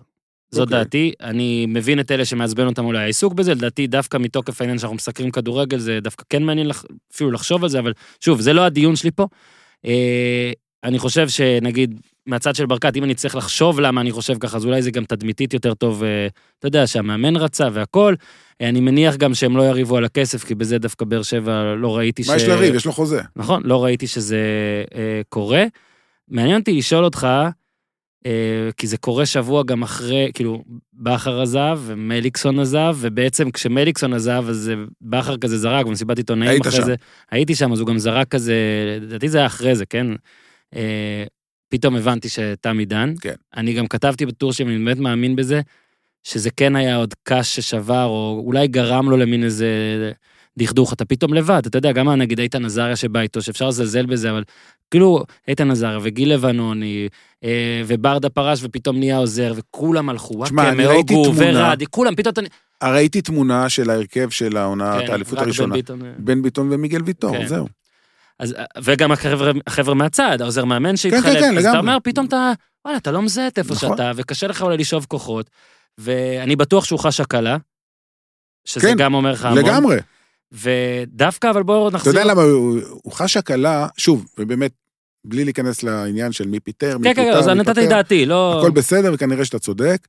[0.51, 0.79] זאת אוקיי.
[0.79, 4.97] דעתי, אני מבין את אלה שמעצבן אותם אולי העיסוק בזה, לדעתי דווקא מתוקף העניין שאנחנו
[4.97, 6.85] מסקרים כדורגל, זה דווקא כן מעניין לח...
[7.15, 9.27] אפילו לחשוב על זה, אבל שוב, זה לא הדיון שלי פה.
[9.87, 10.53] אה,
[10.85, 14.65] אני חושב שנגיד, מהצד של ברקת, אם אני צריך לחשוב למה אני חושב ככה, אז
[14.65, 16.27] אולי זה גם תדמיתית יותר טוב, אה,
[16.59, 18.15] אתה יודע, שהמאמן רצה והכל.
[18.61, 21.97] אה, אני מניח גם שהם לא יריבו על הכסף, כי בזה דווקא באר שבע לא
[21.97, 22.29] ראיתי ש...
[22.29, 22.75] מה יש לריב?
[22.75, 23.21] יש לו חוזה.
[23.37, 24.39] נכון, לא ראיתי שזה
[24.95, 25.65] אה, קורה.
[26.29, 27.29] מעניין אותי לשאול אותך,
[28.77, 34.71] כי זה קורה שבוע גם אחרי, כאילו, בכר עזב ומליקסון עזב, ובעצם כשמליקסון עזב, אז
[34.75, 36.85] אה, בכר כזה זרק במסיבת עיתונאים אחרי שם.
[36.85, 36.95] זה.
[37.31, 38.55] הייתי שם, אז הוא גם זרק כזה,
[39.01, 40.07] לדעתי זה היה אחרי זה, כן?
[40.77, 41.25] אה,
[41.69, 43.15] פתאום הבנתי שתם עידן.
[43.21, 43.35] כן.
[43.57, 45.61] אני גם כתבתי בטור שלי, אני באמת מאמין בזה,
[46.23, 49.69] שזה כן היה עוד קש ששבר, או אולי גרם לו למין איזה
[50.59, 54.31] דכדוך, אתה פתאום לבד, אתה יודע, גם נגיד איתן עזריה שבא איתו, שאפשר לזלזל בזה,
[54.31, 54.43] אבל
[54.91, 57.09] כאילו, איתן עזריה וגיל לבנוני,
[57.45, 61.69] אה, וברדה פרש ופתאום נהיה עוזר, וכולם הלכו, תשמע, וואקה, אני ראיתי תמונה.
[61.69, 62.41] ורדי, כולם, פתאום אתה...
[62.85, 65.75] ראיתי תמונה של ההרכב של העונת כן, האליפות רק בן הראשונה.
[65.75, 66.11] ביטון, אה.
[66.19, 67.47] בן ביטון ומיגל ויטור, כן.
[67.47, 67.69] זהו.
[68.39, 71.79] אז, וגם החבר'ה, החבר'ה מהצד, העוזר מאמן שהתחלף, כן, כן, אז אתה לגמרי.
[71.79, 72.53] אומר, פתאום אתה,
[72.85, 73.91] וואלה, אתה לא מזהה את איפה נכון.
[73.91, 75.51] שאתה, וקשה לך אולי לשאוב כוחות,
[75.99, 77.57] ואני בטוח שהוא חש הקלה,
[78.65, 79.59] שזה כן, גם אומר לך המון.
[79.59, 79.97] לגמרי.
[80.53, 82.13] ודווקא, אבל בואו אתה נחזיר...
[82.13, 84.73] יודע למה הוא הוא חש הקלה, שוב, ובאמת,
[85.25, 88.59] בלי להיכנס לעניין של מי פיטר, מי כן, כן, פוטר, אז נתתי את דעתי, לא...
[88.59, 90.09] הכל בסדר, וכנראה שאתה צודק.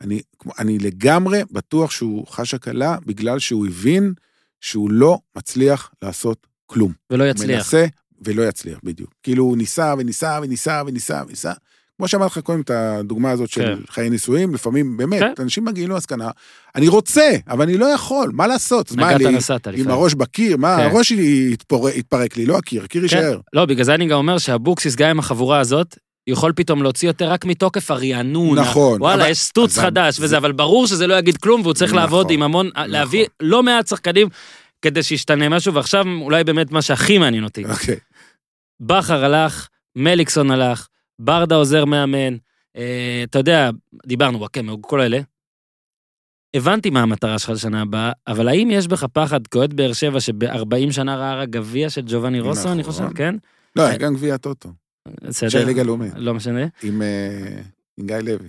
[0.00, 0.20] אני,
[0.58, 4.12] אני לגמרי בטוח שהוא חש הקלה בגלל שהוא הבין
[4.60, 6.92] שהוא לא מצליח לעשות כלום.
[7.10, 7.58] ולא יצליח.
[7.58, 7.86] מנסה
[8.24, 9.14] ולא יצליח, בדיוק.
[9.22, 11.52] כאילו הוא ניסה וניסה וניסה וניסה וניסה.
[11.98, 13.78] כמו שאמרתי לך קודם את הדוגמה הזאת של כן.
[13.90, 15.32] חיי נישואים, לפעמים באמת, כן.
[15.42, 16.30] אנשים מגיעים למסקנה,
[16.76, 18.90] אני רוצה, אבל אני לא יכול, מה לעשות?
[18.90, 19.90] אז מה, לי, נסעת עם לפעמים.
[19.90, 20.82] הראש בקיר, מה, כן.
[20.82, 23.16] הראש שלי יתפור- יתפרק לי, לא הקיר, הקיר כן.
[23.16, 23.40] יישאר.
[23.52, 27.30] לא, בגלל זה אני גם אומר שאבוקסיס, גם עם החבורה הזאת, יכול פתאום להוציא יותר
[27.30, 28.58] רק מתוקף הרענון.
[28.58, 31.60] נכון, וואלה, אבל- יש סטוץ אבל חדש זה- וזה, אבל ברור שזה לא יגיד כלום,
[31.62, 34.28] והוא צריך נכון, לעבוד עם המון, להביא לא מעט שחקנים
[34.82, 37.64] כדי שישתנה משהו, ועכשיו אולי באמת מה שהכי מעניין אותי.
[37.64, 37.96] אוקיי.
[38.80, 40.86] בכר הלך, מליקסון הלך,
[41.24, 42.36] ברדה עוזר מאמן,
[42.76, 43.70] אה, אתה יודע,
[44.06, 45.20] דיברנו, וואקמה, כל אלה.
[46.56, 50.92] הבנתי מה המטרה שלך לשנה הבאה, אבל האם יש בך פחד כאוהד באר שבע שב-40
[50.92, 52.92] שנה ראה רק גביע של ג'ובאני רוסו, אני נכון.
[52.92, 53.34] חושב, כן?
[53.76, 54.72] לא, היה גם גביע הטוטו,
[55.22, 55.48] בסדר.
[55.48, 56.66] של ליגה לאומית, לא משנה.
[56.82, 57.62] עם אה,
[57.98, 58.48] עם גיא לוי.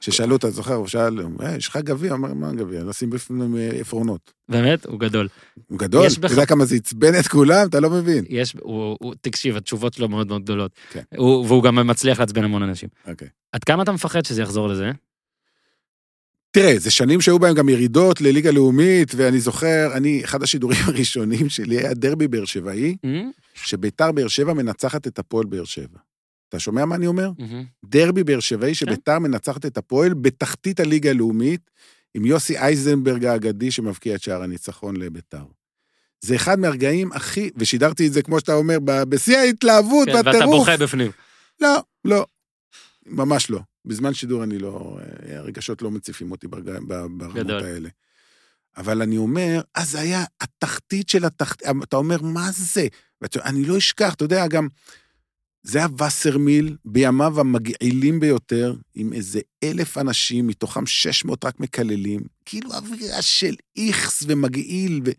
[0.00, 2.14] ששאלו אותה, זוכר, הוא שאל, "אה, יש לך גביע?
[2.14, 2.84] אמר, מה גביע?
[2.84, 4.32] לשים בפנים אה, עפרונות.
[4.48, 5.28] באמת, הוא גדול.
[5.66, 7.66] הוא גדול, אתה יודע כמה זה עצבן את כולם?
[7.68, 8.24] אתה לא מבין.
[8.28, 10.70] יש, הוא, תקשיב, התשובות שלו מאוד מאוד גדולות.
[10.92, 11.02] כן.
[11.16, 12.88] הוא, והוא גם מצליח לעצבן המון אנשים.
[13.08, 13.28] אוקיי.
[13.52, 14.90] עד כמה אתה מפחד שזה יחזור לזה?
[16.50, 21.48] תראה, זה שנים שהיו בהם גם ירידות לליגה לאומית, ואני זוכר, אני, אחד השידורים הראשונים
[21.48, 22.96] שלי היה דרבי באר שבעי,
[23.54, 25.98] שביתר באר שבע מנצחת את הפועל באר שבע.
[26.48, 27.30] אתה שומע מה אני אומר?
[27.84, 31.70] דרבי באר שבעי שביתר מנצחת את הפועל בתחתית הליגה הלאומית,
[32.14, 35.44] עם יוסי אייזנברג האגדי שמבקיע את שער הניצחון לביתר.
[36.20, 40.56] זה אחד מהרגעים הכי, ושידרתי את זה, כמו שאתה אומר, בשיא ההתלהבות כן, ואתה והטירוף.
[40.56, 41.10] בוכה בפנים.
[41.60, 42.26] לא, לא,
[43.06, 43.60] ממש לא.
[43.84, 46.70] בזמן שידור אני לא, אה, הרגשות לא מציפים אותי ברג...
[46.88, 47.62] ברמות גדול.
[47.64, 47.88] האלה.
[48.76, 52.86] אבל אני אומר, אז זה היה התחתית של התחתית, אתה אומר, מה זה?
[53.20, 54.68] ואתה- אני לא אשכח, אתה יודע, גם,
[55.66, 62.72] זה היה וסרמיל בימיו המגעילים ביותר, עם איזה אלף אנשים, מתוכם 600 רק מקללים, כאילו
[62.72, 65.10] אווירה של איכס ומגעיל, ו...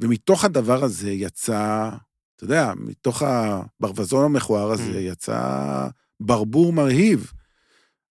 [0.00, 1.90] ומתוך הדבר הזה יצא,
[2.36, 5.12] אתה יודע, מתוך הברווזון המכוער הזה Mm.
[5.12, 5.88] יצא
[6.20, 7.32] ברבור מרהיב.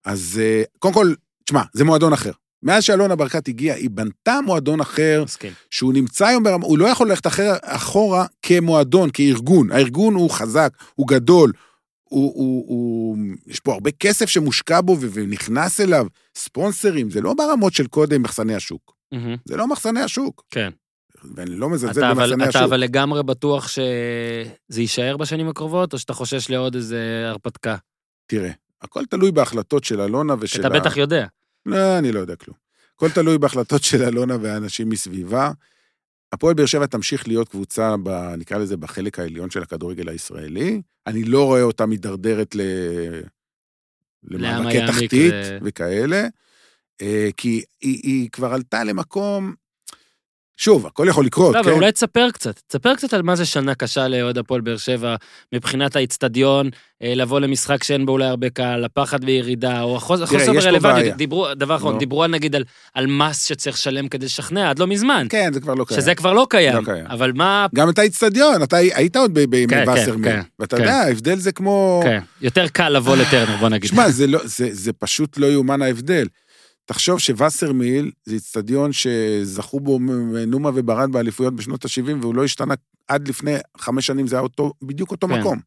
[0.05, 1.13] אז אה, קודם כל,
[1.43, 2.31] תשמע, זה מועדון אחר.
[2.63, 5.53] מאז שאלונה ברקת הגיעה, היא בנתה מועדון אחר, מסכים.
[5.69, 9.71] שהוא נמצא היום ברמה, הוא לא יכול ללכת אחר, אחורה כמועדון, כארגון.
[9.71, 11.51] הארגון הוא חזק, הוא גדול,
[12.03, 16.05] הוא, הוא, הוא, יש פה הרבה כסף שמושקע בו ו- ונכנס אליו,
[16.37, 18.93] ספונסרים, זה לא ברמות של קודם מחסני השוק.
[19.11, 19.35] מהמם.
[19.45, 20.43] זה לא מחסני השוק.
[20.51, 20.69] כן.
[21.35, 22.61] ואני לא מזלזל אתה אבל, במחסני אתה השוק.
[22.61, 27.75] אבל לגמרי בטוח שזה יישאר בשנים הקרובות, או שאתה חושש לעוד איזה הרפתקה?
[28.27, 28.51] תראה,
[28.81, 30.59] הכל תלוי בהחלטות של אלונה ושל...
[30.59, 31.27] אתה בטח יודע.
[31.67, 32.57] לא, אני לא יודע כלום.
[32.95, 35.51] הכל תלוי בהחלטות של אלונה והאנשים מסביבה.
[36.31, 40.81] הפועל באר שבע תמשיך להיות קבוצה, ב, נקרא לזה, בחלק העליון של הכדורגל הישראלי.
[41.07, 42.61] אני לא רואה אותה מידרדרת ל...
[44.23, 46.27] למאבקי תחתית ו- וכאלה,
[47.01, 49.55] אה, כי היא, היא כבר עלתה למקום...
[50.59, 51.69] שוב, הכל יכול לקרות, לא, כן?
[51.69, 52.59] אבל אולי תספר קצת.
[52.67, 55.15] תספר קצת על מה זה שנה קשה לאוהד הפועל באר שבע,
[55.55, 56.69] מבחינת האיצטדיון,
[57.03, 61.15] אה, לבוא למשחק שאין בו אולי הרבה קהל, הפחד בירידה, או החוס- החוסר ברלוונטיות.
[61.17, 61.99] דיברו, דבר אחרון, נו.
[61.99, 65.27] דיברו על נגיד על- על מס שצריך לשלם כדי לשכנע, עד לא מזמן.
[65.29, 66.01] כן, זה כבר לא קיים.
[66.01, 66.75] שזה כבר לא קיים.
[66.75, 67.05] לא קיים.
[67.09, 67.67] אבל מה...
[67.75, 70.81] גם את האיצטדיון, אתה היית עוד בימי כן, כן, וסרמיל, כן, ואתה כן.
[70.81, 72.01] יודע, ההבדל זה כמו...
[72.03, 73.89] כן, יותר קל לבוא לטרנר, בוא נגיד.
[73.89, 76.27] שמע, זה, לא, זה, זה פשוט לא יאומן ההבדל.
[76.87, 79.99] תחשוב שווסרמיל זה איצטדיון שזכו בו
[80.47, 82.73] נומה וברד באליפויות בשנות ה-70, והוא לא השתנה
[83.07, 85.39] עד לפני חמש שנים, זה היה אותו, בדיוק אותו כן.
[85.39, 85.59] מקום.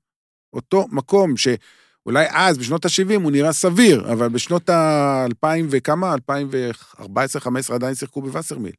[0.53, 6.15] אותו מקום שאולי אז, בשנות ה-70, הוא נראה סביר, אבל בשנות ה-2000 וכמה?
[6.31, 8.73] 2014-2015 עדיין שיחקו בווסרמיל.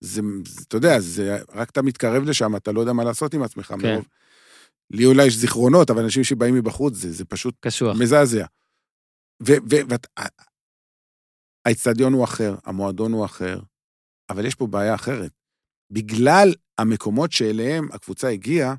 [0.00, 0.20] זה,
[0.68, 3.92] אתה יודע, זה, רק אתה מתקרב לשם, אתה לא יודע מה לעשות עם עצמך כן.
[3.92, 4.04] מרוב.
[4.90, 7.96] לי אולי יש זיכרונות, אבל אנשים שבאים מבחוץ, זה, זה פשוט קשוח.
[7.98, 8.44] מזעזע.
[11.64, 13.58] והאיצטדיון הוא אחר, המועדון הוא אחר,
[14.30, 15.30] אבל יש פה בעיה אחרת.
[15.90, 18.74] בגלל המקומות שאליהם הקבוצה הגיעה,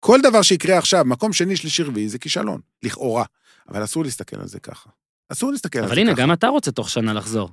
[0.00, 3.24] כל דבר שיקרה עכשיו, מקום שני, שלישי, רביעי, זה כישלון, לכאורה.
[3.68, 4.90] אבל אסור להסתכל על זה ככה.
[5.28, 6.10] אסור להסתכל על זה אבל ככה.
[6.10, 7.50] הנה, גם אתה רוצה תוך שנה לחזור.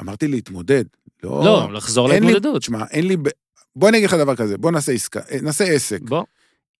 [0.00, 0.84] אמרתי להתמודד.
[1.22, 2.62] לא, לא, לחזור להתמודדות.
[2.62, 3.16] תשמע, אין לי...
[3.76, 6.00] בוא אני אגיד לך דבר כזה, בוא נעשה עסקה, אה, נעשה עסק.
[6.00, 6.24] בוא.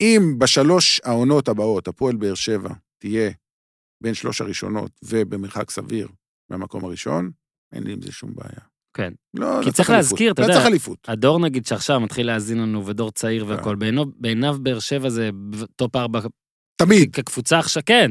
[0.00, 3.30] אם בשלוש העונות הבאות הפועל באר שבע תהיה
[4.00, 6.08] בין שלוש הראשונות ובמרחק סביר
[6.50, 7.30] מהמקום הראשון,
[7.72, 8.60] אין לי עם זה שום בעיה.
[8.94, 9.12] כן.
[9.34, 10.10] לא, כי לא צריך אליפות.
[10.10, 10.98] להזכיר, אתה לא יודע, צריך אליפות.
[11.08, 13.50] הדור נגיד שעכשיו מתחיל להאזין לנו, ודור צעיר כן.
[13.50, 15.30] והכול, בעינו- בעיניו באר שבע זה
[15.76, 16.20] top ארבע
[16.76, 17.14] תמיד.
[17.14, 18.10] כקבוצה עכשיו, כן.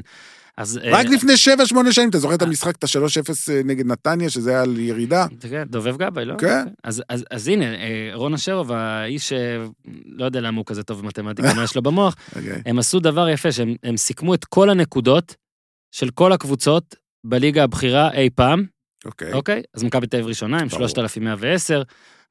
[0.57, 0.79] אז...
[0.83, 4.49] רק אה, לפני שבע, שמונה שנים, אתה זוכר את המשחק, את ה-3-0 נגד נתניה, שזה
[4.49, 5.25] היה על ירידה?
[5.39, 6.35] כן, דובב גבאי, לא?
[6.37, 6.67] כן.
[6.83, 11.53] אז, אז, אז הנה, אה, רון אשרוב, האיש שלא יודע למה הוא כזה טוב במתמטיקה,
[11.53, 12.61] מה יש לו במוח, אוקיי.
[12.65, 15.35] הם עשו דבר יפה, שהם הם סיכמו את כל הנקודות
[15.91, 18.65] של כל הקבוצות בליגה הבכירה אי פעם,
[19.05, 19.33] אוקיי.
[19.33, 19.61] אוקיי?
[19.73, 20.87] אז מכבי תל אביב ראשונה עם ברור.
[20.87, 21.81] 3,110,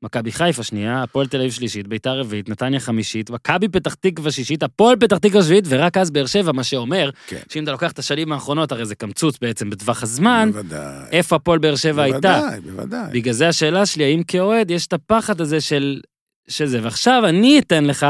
[0.03, 4.63] מכבי חיפה שנייה, הפועל תל אביב שלישית, ביתר רביעית, נתניה חמישית, מכבי פתח תקווה שישית,
[4.63, 7.41] הפועל פתח תקווה שביעית, ורק אז באר שבע, מה שאומר, כן.
[7.49, 11.05] שאם אתה לוקח את השנים האחרונות, הרי זה קמצוץ בעצם בטווח הזמן, בוודאי.
[11.13, 12.41] איפה הפועל באר שבע הייתה.
[12.41, 13.11] בוודאי, בוודאי.
[13.13, 16.01] בגלל זה השאלה שלי, האם כאוהד יש את הפחד הזה של,
[16.49, 16.81] של זה.
[16.83, 18.07] ועכשיו אני אתן לך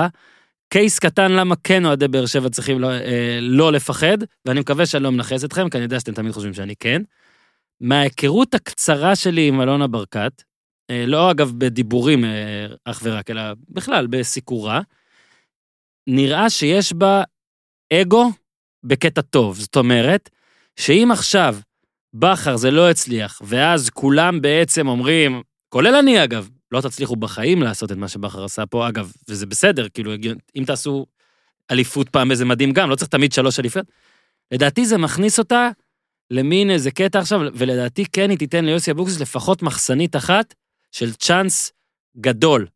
[0.68, 5.02] קייס קטן למה כן אוהדי באר שבע צריכים לא, אה, לא לפחד, ואני מקווה שאני
[5.02, 7.02] לא מנכס אתכם, כי אני יודע שאתם תמיד חושבים שאני כן.
[7.80, 10.42] מההיכרות הקצרה שלי עם אלונה ברקת,
[10.90, 14.80] אה, לא אגב בדיבורים אה, אך ורק, אלא בכלל בסיקורה,
[16.06, 17.22] נראה שיש בה
[17.92, 18.32] אגו
[18.84, 19.58] בקטע טוב.
[19.58, 20.30] זאת אומרת,
[20.76, 21.56] שאם עכשיו
[22.14, 27.92] בכר זה לא הצליח, ואז כולם בעצם אומרים, כולל אני אגב, לא תצליחו בחיים לעשות
[27.92, 30.12] את מה שבכר עשה פה, אגב, וזה בסדר, כאילו,
[30.56, 31.06] אם תעשו
[31.70, 33.86] אליפות פעם איזה מדהים גם, לא צריך תמיד שלוש אליפויות.
[34.52, 35.70] לדעתי זה מכניס אותה
[36.30, 40.54] למין איזה קטע עכשיו, ולדעתי כן היא תיתן ליוסי אבוקסיס לפחות מחסנית אחת
[40.92, 41.72] של צ'אנס
[42.20, 42.66] גדול.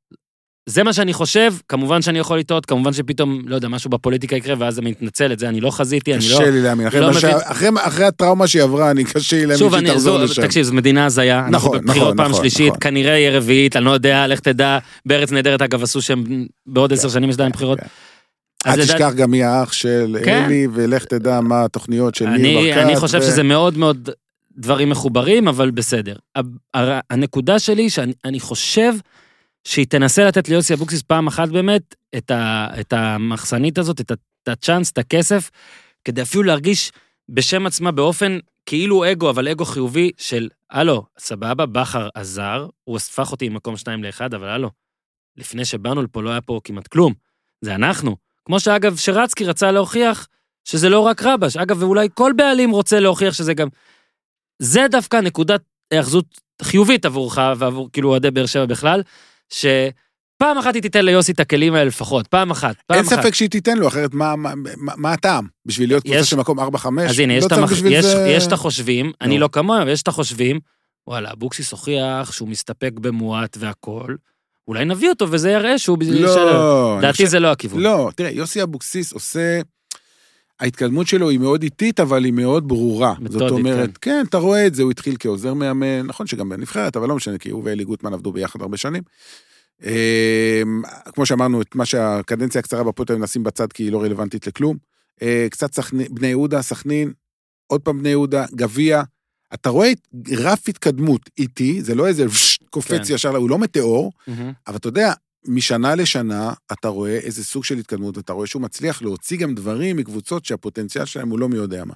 [0.71, 4.55] זה מה שאני חושב, כמובן שאני יכול לטעות, כמובן שפתאום, לא יודע, משהו בפוליטיקה יקרה,
[4.59, 6.35] ואז אני מתנצל, את זה אני לא חזיתי, אני לא...
[6.39, 6.87] קשה לי להאמין.
[6.87, 7.31] אחרי לא מבין.
[7.45, 10.43] אחרי- אחרי הטראומה שהיא עברה, אני קשה לי להאמין שהיא תחזור זו, לשם.
[10.43, 11.39] תקשיב, זו מדינה הזיה.
[11.39, 12.81] אנחנו נכון, בבחירות נכון, פעם נכון, שלישית, נכון.
[12.81, 17.09] כנראה יהיה רביעית, אני לא יודע, לך תדע, בארץ נהדרת, אגב, עשו שהם בעוד עשר
[17.09, 17.79] שנים יש עדיין בחירות.
[17.81, 17.87] כן.
[18.71, 20.45] אל תשכח גם מי האח של כן.
[20.45, 22.77] אלי, ולך תדע מה התוכניות של ניר ברקת.
[22.77, 24.11] אני חושב שזה מאוד מאוד
[24.59, 26.17] דברים מחוברים, אבל בסדר.
[27.11, 28.93] הנקודה שלי, שאני אני חושב
[29.65, 34.13] שהיא תנסה לתת ליוסי אבוקסיס פעם אחת באמת את, ה, את המחסנית הזאת, את,
[34.47, 35.51] הצ'אנס, את הכסף,
[36.05, 36.93] כדי אפילו להרגיש
[37.29, 43.33] בשם עצמה באופן כאילו אגו, אבל אגו חיובי של, הלו, סבבה, בכר עזר, הוא הפך
[43.33, 44.71] אותי ממקום שתיים לאחד, אבל הלו,
[45.37, 47.15] לפני שבאנו לפה לא היה פה כמעט כלום,
[47.61, 48.17] זה אנחנו.
[48.45, 50.29] כמו שאגב, שרצקי רצה להוכיח
[50.65, 51.57] שזה לא רק רבש.
[51.57, 53.69] אגב, ואולי כל בעלים רוצה להוכיח שזה גם...
[54.59, 59.03] זה דווקא נקודת היאחזות חיובית עבורך ועבור כאילו אוהדי באר שבע בכלל,
[59.53, 63.21] שפעם אחת היא תיתן ליוסי את הכלים האלה לפחות, פעם אחת, פעם אין אחת.
[63.23, 65.47] ספק שהיא תיתן לו, אחרת מה- מה- מה מה הטעם?
[65.67, 66.63] בשביל להיות קבוצה יש- של מקום 4-5?
[67.11, 67.73] אז הנה, יש לא צריך המח...
[67.91, 69.41] יש, זה- יש את החושבים, אני נו.
[69.41, 70.61] לא כמוהם, אבל יש את החושבים,
[71.07, 74.17] וואלה, אבוקסיס הוכיח שהוא מסתפק במועט והכול,
[74.69, 75.99] אולי נביא אותו וזה יראה שהוא...
[76.11, 77.81] לא, אני לדעתי חושב- זה לא הכיוון.
[77.81, 79.61] לא, תראה, יוסי אבוקסיס עושה...
[80.61, 83.15] ההתקדמות שלו היא מאוד איטית, אבל היא מאוד ברורה.
[83.21, 84.11] מתודית, זאת אומרת, כן.
[84.11, 87.39] כן, אתה רואה את זה, הוא התחיל כעוזר מאמן, נכון שגם בנבחרת, אבל לא משנה,
[87.39, 89.03] כי הוא ואלי גוטמן עבדו ביחד הרבה שנים.
[89.85, 90.63] אה,
[91.15, 94.77] כמו שאמרנו, את מה שהקדנציה הקצרה בפוטר נשים בצד, כי היא לא רלוונטית לכלום.
[95.23, 97.13] אה, קצת סכנין, בני יהודה, סכנין,
[97.67, 99.03] עוד פעם בני יהודה, גביע.
[99.55, 99.93] אתה רואה
[100.31, 102.25] רף התקדמות איטי, זה לא איזה
[102.71, 103.15] קופץ כן.
[103.15, 104.53] ישר, הוא לא מטאור, מהמם.
[104.67, 105.13] אבל אתה יודע,
[105.45, 109.97] משנה לשנה אתה רואה איזה סוג של התקדמות, אתה רואה שהוא מצליח להוציא גם דברים
[109.97, 111.95] מקבוצות שהפוטנציאל שלהם הוא לא מי יודע מה.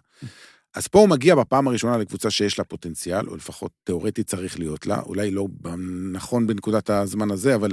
[0.75, 4.87] אז פה הוא מגיע בפעם הראשונה לקבוצה שיש לה פוטנציאל, או לפחות תיאורטית צריך להיות
[4.87, 5.47] לה, אולי לא
[6.13, 7.71] נכון בנקודת הזמן הזה, אבל,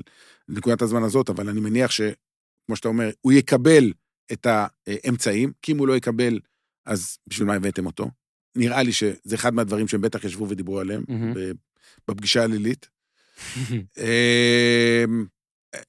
[0.50, 3.92] בנקודת הזמן הזאת, אבל אני מניח שכמו שאתה אומר, הוא יקבל
[4.32, 6.40] את האמצעים, כי אם הוא לא יקבל,
[6.86, 8.10] אז בשביל מה הבאתם אותו?
[8.56, 11.04] נראה לי שזה אחד מהדברים שהם בטח ישבו ודיברו עליהם.
[11.36, 11.52] ב-
[12.08, 12.90] בפגישה הלילית.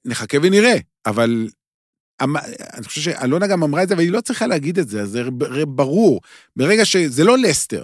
[0.05, 0.75] נחכה ונראה,
[1.05, 1.47] אבל
[2.23, 2.37] אמ-
[2.73, 5.09] אני חושב שאלונה גם אמרה את זה, אבל היא לא צריכה להגיד את זה, אז
[5.09, 5.23] זה
[5.67, 6.21] ברור.
[6.55, 7.83] ברגע שזה לא לסטר,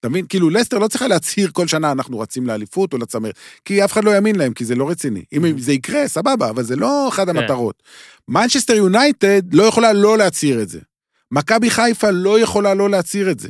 [0.00, 0.26] אתה מבין?
[0.26, 3.34] כאילו, לסטר לא צריכה להצהיר כל שנה אנחנו רצים לאליפות או לצמרת,
[3.64, 5.24] כי אף אחד לא יאמין להם, כי זה לא רציני.
[5.32, 7.36] אם זה יקרה, סבבה, אבל זה לא אחת כן.
[7.36, 7.82] המטרות.
[8.28, 10.80] מנצ'סטר יונייטד לא יכולה לא להצהיר את זה.
[11.30, 13.48] מכבי חיפה לא יכולה לא להצהיר את זה.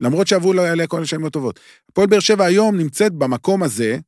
[0.00, 1.60] למרות שעברו עליה כל השנים הטובות.
[1.90, 3.98] הפועל באר שבע היום נמצאת במקום הזה,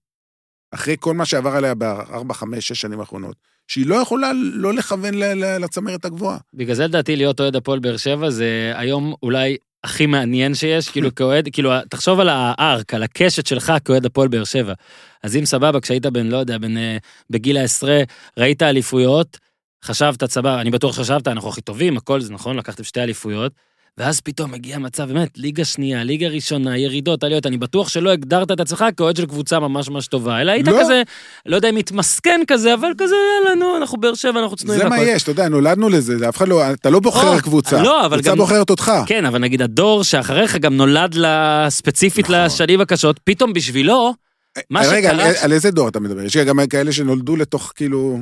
[0.71, 3.37] אחרי כל מה שעבר עליה בארבע, חמש, שש שנים האחרונות,
[3.69, 5.15] שהיא לא יכולה לא לכוון
[5.61, 6.39] לצמרת הגבוהה.
[6.55, 11.15] בגלל זה לדעתי להיות אוהד הפועל באר שבע זה היום אולי הכי מעניין שיש, כאילו
[11.17, 14.75] כאוהד, כאילו, תחשוב על הארק, על הקשת שלך כאוהד הפועל באר שבע.
[15.23, 16.97] אז אם סבבה, כשהיית בן, לא יודע, בן, אה,
[17.31, 18.03] בגיל העשרה,
[18.39, 19.39] ראית אליפויות,
[19.85, 23.53] חשבת, סבבה, אני בטוח שחשבת, אנחנו הכי טובים, הכל זה נכון, לקחתם שתי אליפויות,
[23.99, 28.51] ואז פתאום מגיע מצב, באמת, ליגה שנייה, ליגה ראשונה, ירידות, עליות, אני בטוח שלא הגדרת
[28.51, 30.81] את עצמך כאוהד של קבוצה ממש ממש טובה, אלא היית לא.
[30.81, 31.03] כזה,
[31.47, 33.15] לא יודע אם מתמסכן כזה, אבל כזה,
[33.45, 36.19] יאללה, נו, אנחנו באר שבע, אנחנו צנועים זה מה והכל." יש, אתה יודע, נולדנו לזה,
[36.19, 37.83] זה אף אחד לא, אתה לא בוחר או, קבוצה.
[37.83, 38.93] לא, אבל קבוצה גם- בוחרת אותך.
[39.07, 42.37] כן, אבל נגיד הדור שאחריך גם נולד לה, ספציפית נכון.
[42.45, 44.15] לשנים הקשות, פתאום בשבילו,
[44.71, 46.21] מה רגע, שקרה- על, על איזה דור אתה מדבר?
[46.23, 48.21] יש גם כאלה שנולדו לתוך, כאילו,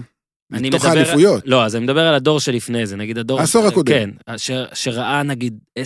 [0.53, 1.43] אני לתוך מדבר- האליפויות.
[1.47, 3.41] לא, אז אני מדבר על הדור שלפני זה, נגיד הדור...
[3.41, 3.93] העשור הקודם.
[3.93, 5.83] כן, ש- שראה נגיד 10-20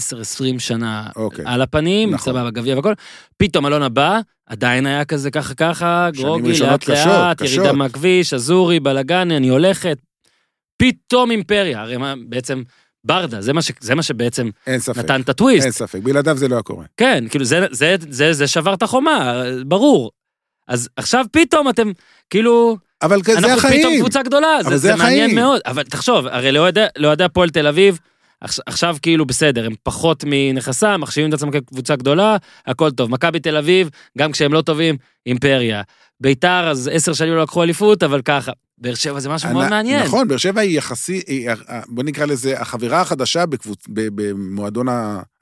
[0.59, 1.45] שנה אוקיי.
[1.49, 2.33] על הפנים, נכון.
[2.33, 2.93] סבבה, גביע והכל,
[3.37, 7.57] פתאום אלון הבא, עדיין היה כזה ככה ככה, גרוגי, לאט קשות, לאט, קשות.
[7.57, 9.99] ירידה מהכביש, אזורי, בלאגני, אני הולכת.
[10.77, 12.63] פתאום אימפריה, הרי מה, בעצם,
[13.05, 14.99] ברדה, זה מה, ש, זה מה שבעצם ספק.
[14.99, 15.65] נתן את הטוויסט.
[15.65, 16.85] אין ספק, בלעדיו זה לא היה קורה.
[16.97, 20.11] כן, כאילו זה, זה, זה, זה שבר את החומה, ברור.
[20.69, 21.91] אז עכשיו פתאום אתם,
[22.31, 24.01] כאילו, אבל זה אנחנו פתאום החיים.
[24.01, 25.35] קבוצה גדולה, זה, זה זה מעניין החיים.
[25.39, 25.61] מאוד.
[25.67, 26.53] אבל תחשוב, הרי
[26.97, 27.99] לאוהדי הפועל תל אביב,
[28.67, 32.37] עכשיו, כאילו בסדר, הם פחות מנכסה, מחשיבים את עצמם כקבוצה גדולה,
[32.67, 33.11] הכל טוב.
[33.11, 34.97] מכבי תל אביב, גם כשהם לא טובים,
[35.27, 35.83] אימפריה.
[36.21, 38.53] ביתר, אז עשר שנים לא לקחו אליפות, אבל ככה.
[38.83, 40.03] באר שבע זה משהו מאוד אנ- מעניין.
[40.03, 41.55] נכון, באר שבע היא יחסי, היא, ה-
[41.89, 43.79] בוא נקרא לזה, החברה החדשה בקבוצ...
[43.89, 44.87] ב- במועדון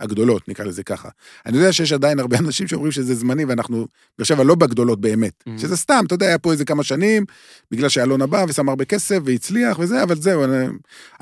[0.00, 1.08] הגדולות, נקרא לזה ככה.
[1.46, 3.86] אני יודע שיש עדיין הרבה אנשים שאומרים שזה זמני, ואנחנו,
[4.18, 5.44] באר שבע לא בגדולות באמת.
[5.48, 5.60] Mhm.
[5.60, 7.24] שזה סתם, אתה יודע, היה פה איזה כמה שנים,
[7.70, 10.66] בגלל שאלונה בא ושם הרבה כסף והצליח וזה, אבל זהו, אני,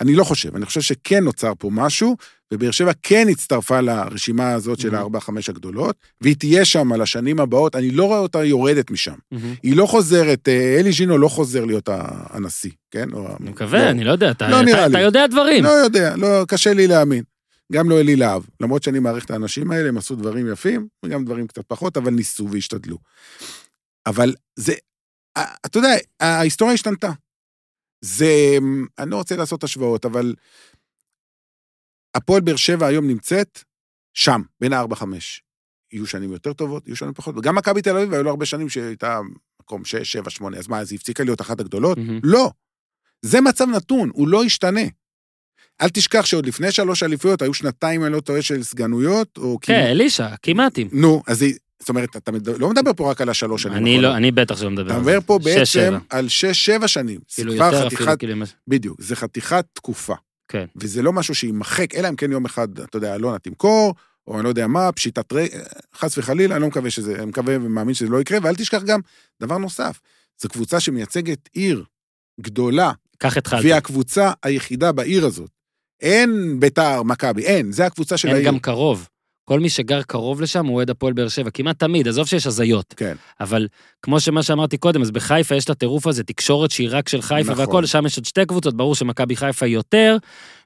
[0.01, 0.57] אני לא חושב.
[0.57, 2.16] אני חושב שכן נוצר פה משהו,
[2.55, 4.96] ובאר שבע כן הצטרפה לרשימה הזאת של Mhm.
[4.96, 9.14] הארבע-חמש הגדולות, והיא תהיה שם על השנים הבאות, אני לא רואה אותה יורדת משם.
[9.32, 9.55] מהמם.
[9.62, 11.88] היא לא חוזרת, אה, אלי ז'ינו לא חוזר להיות
[12.30, 13.09] הנשיא, כן?
[13.40, 14.86] אני מקווה, אני לא יודע, אתה, לא אתה.
[14.86, 15.64] אתה יודע דברים.
[15.64, 17.22] לא יודע, לא, קשה לי להאמין.
[17.72, 18.42] גם לא אלי להב.
[18.61, 22.11] למרות שאני מעריך את האנשים האלה, הם עשו דברים יפים, וגם דברים קצת פחות, אבל
[22.11, 22.99] ניסו והשתדלו.
[24.07, 24.72] אבל זה,
[25.36, 25.88] אה, אתה יודע,
[26.20, 27.11] ההיסטוריה השתנתה.
[28.05, 28.59] זה,
[28.99, 30.34] אני לא רוצה לעשות השוואות, אבל
[32.19, 33.62] הפועל באר שבע היום נמצאת
[34.14, 35.43] שם, בין הארבע חמש.
[35.93, 38.69] יהיו שנים יותר טובות, יהיו שנים פחות, וגם מכבי תל אביב, היו לו הרבה שנים
[38.69, 39.21] שהייתה
[39.62, 41.99] מקום שש, שבע, שמונה, אז מה, אז היא הפסיקה להיות אחת הגדולות?
[41.99, 42.21] מהמם.
[42.23, 42.51] לא.
[43.23, 44.81] זה מצב נתון, הוא לא ישתנה.
[45.81, 49.87] אל תשכח שעוד לפני שלוש אליפויות היו שנתיים, אני לא טועה, של סגנויות, או כן,
[49.87, 50.89] אלישע, כמעט אם.
[50.93, 53.77] נו, אז היא, זאת אומרת, אתה מד- לא מדבר פה רק על השלוש שנים.
[53.77, 54.01] אני.
[54.01, 55.11] לא, אני בטח שלא מדבר אתה על זה.
[55.11, 55.99] מדבר פה בעצם שבע.
[56.11, 57.21] על שש, שבע שנים.
[57.35, 58.45] כאילו יותר חתיכת, אפילו, כאילו...
[58.69, 60.14] בדיוק, זה חתיכת תקופה.
[60.49, 60.64] כן.
[60.76, 63.94] וזה לא משהו שיימחק, אלא אם כן יום אחד, אתה יודע, אלונה תמכור,
[64.26, 65.59] או אני לא יודע מה, פשיטת רגל,
[65.94, 69.01] חס וחלילה, אני לא מקווה שזה, אני מקווה ומאמין שזה לא יקרה, ואל תשכח גם
[69.40, 70.01] דבר נוסף,
[70.42, 71.84] זו קבוצה שמייצגת עיר
[72.40, 73.62] גדולה, כך התחלתי.
[73.62, 75.51] והיא הקבוצה היחידה בעיר הזאת.
[76.01, 78.49] אין ביתר, מכבי, אין, זה הקבוצה של אין העיר.
[78.49, 79.09] גם קרוב.
[79.49, 82.94] כל מי שגר קרוב לשם הוא אוהד הפועל באר שבע, כמעט תמיד, עזוב שיש הזיות.
[82.96, 83.16] כן.
[83.40, 83.66] אבל
[84.03, 87.53] כמו שמה שאמרתי קודם, אז בחיפה יש את הטירוף הזה, תקשורת שהיא רק של חיפה
[87.53, 87.64] נכון.
[87.64, 90.16] והכל, שם יש עוד שתי קבוצות, ברור שמכבי חיפה היא יותר.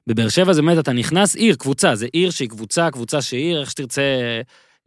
[0.07, 3.61] בבאר שבע זה באמת, אתה נכנס עיר, קבוצה, זה עיר שהיא קבוצה, קבוצה שהיא עיר,
[3.61, 4.01] איך שתרצה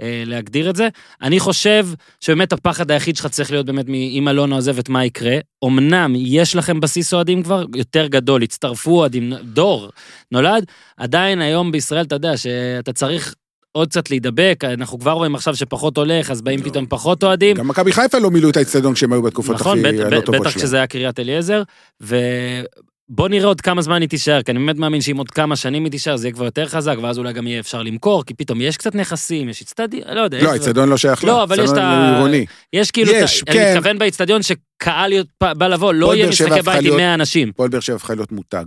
[0.01, 0.89] אה, להגדיר את זה.
[1.23, 1.87] אני חושב
[2.21, 5.37] שבאמת הפחד היחיד שלך צריך להיות באמת מאם אלונה עוזבת, מה יקרה.
[5.65, 9.91] אמנם יש לכם בסיס אוהדים כבר יותר גדול, הצטרפו אוהדים, דור
[10.33, 10.65] נולד,
[10.97, 13.35] עדיין היום בישראל, אתה יודע, שאתה צריך
[13.77, 16.65] עוד קצת להידבק, אנחנו כבר רואים עכשיו שפחות הולך, אז באים לא.
[16.65, 17.57] פתאום פחות אוהדים.
[17.57, 20.25] גם מכבי חיפה לא מילאו את האצטדיון כשהם היו בתקופות נכון, הכי בט- הלא בט-
[20.25, 20.63] טובות בטח שלהם.
[20.65, 21.63] כשזה היה קריית אליעזר,
[22.01, 25.85] ובוא נראה עוד כמה זמן היא תישאר, כי אני באמת מאמין שאם עוד כמה שנים
[25.85, 28.61] היא תישאר, זה יהיה כבר יותר חזק, ואז אולי גם יהיה אפשר למכור, כי פתאום
[28.61, 30.43] יש קצת נכסים, יש אצטדיון, לא יודע.
[30.43, 31.31] לא, האצטדיון לא שייך לה.
[31.33, 32.47] לא, אבל יש האצטדיון את ה- הוא עירוני.
[32.73, 33.73] יש כאילו, יש, ה- אני כן.
[33.77, 37.15] מתכוון באצטדיון שקהל בא לבוא, לא יהיה באר שבע משחקי הפכה בית עם להיות- 100
[37.15, 37.49] אנשים.
[37.49, 38.65] הפועל באר שבע הפכה להיות מותג.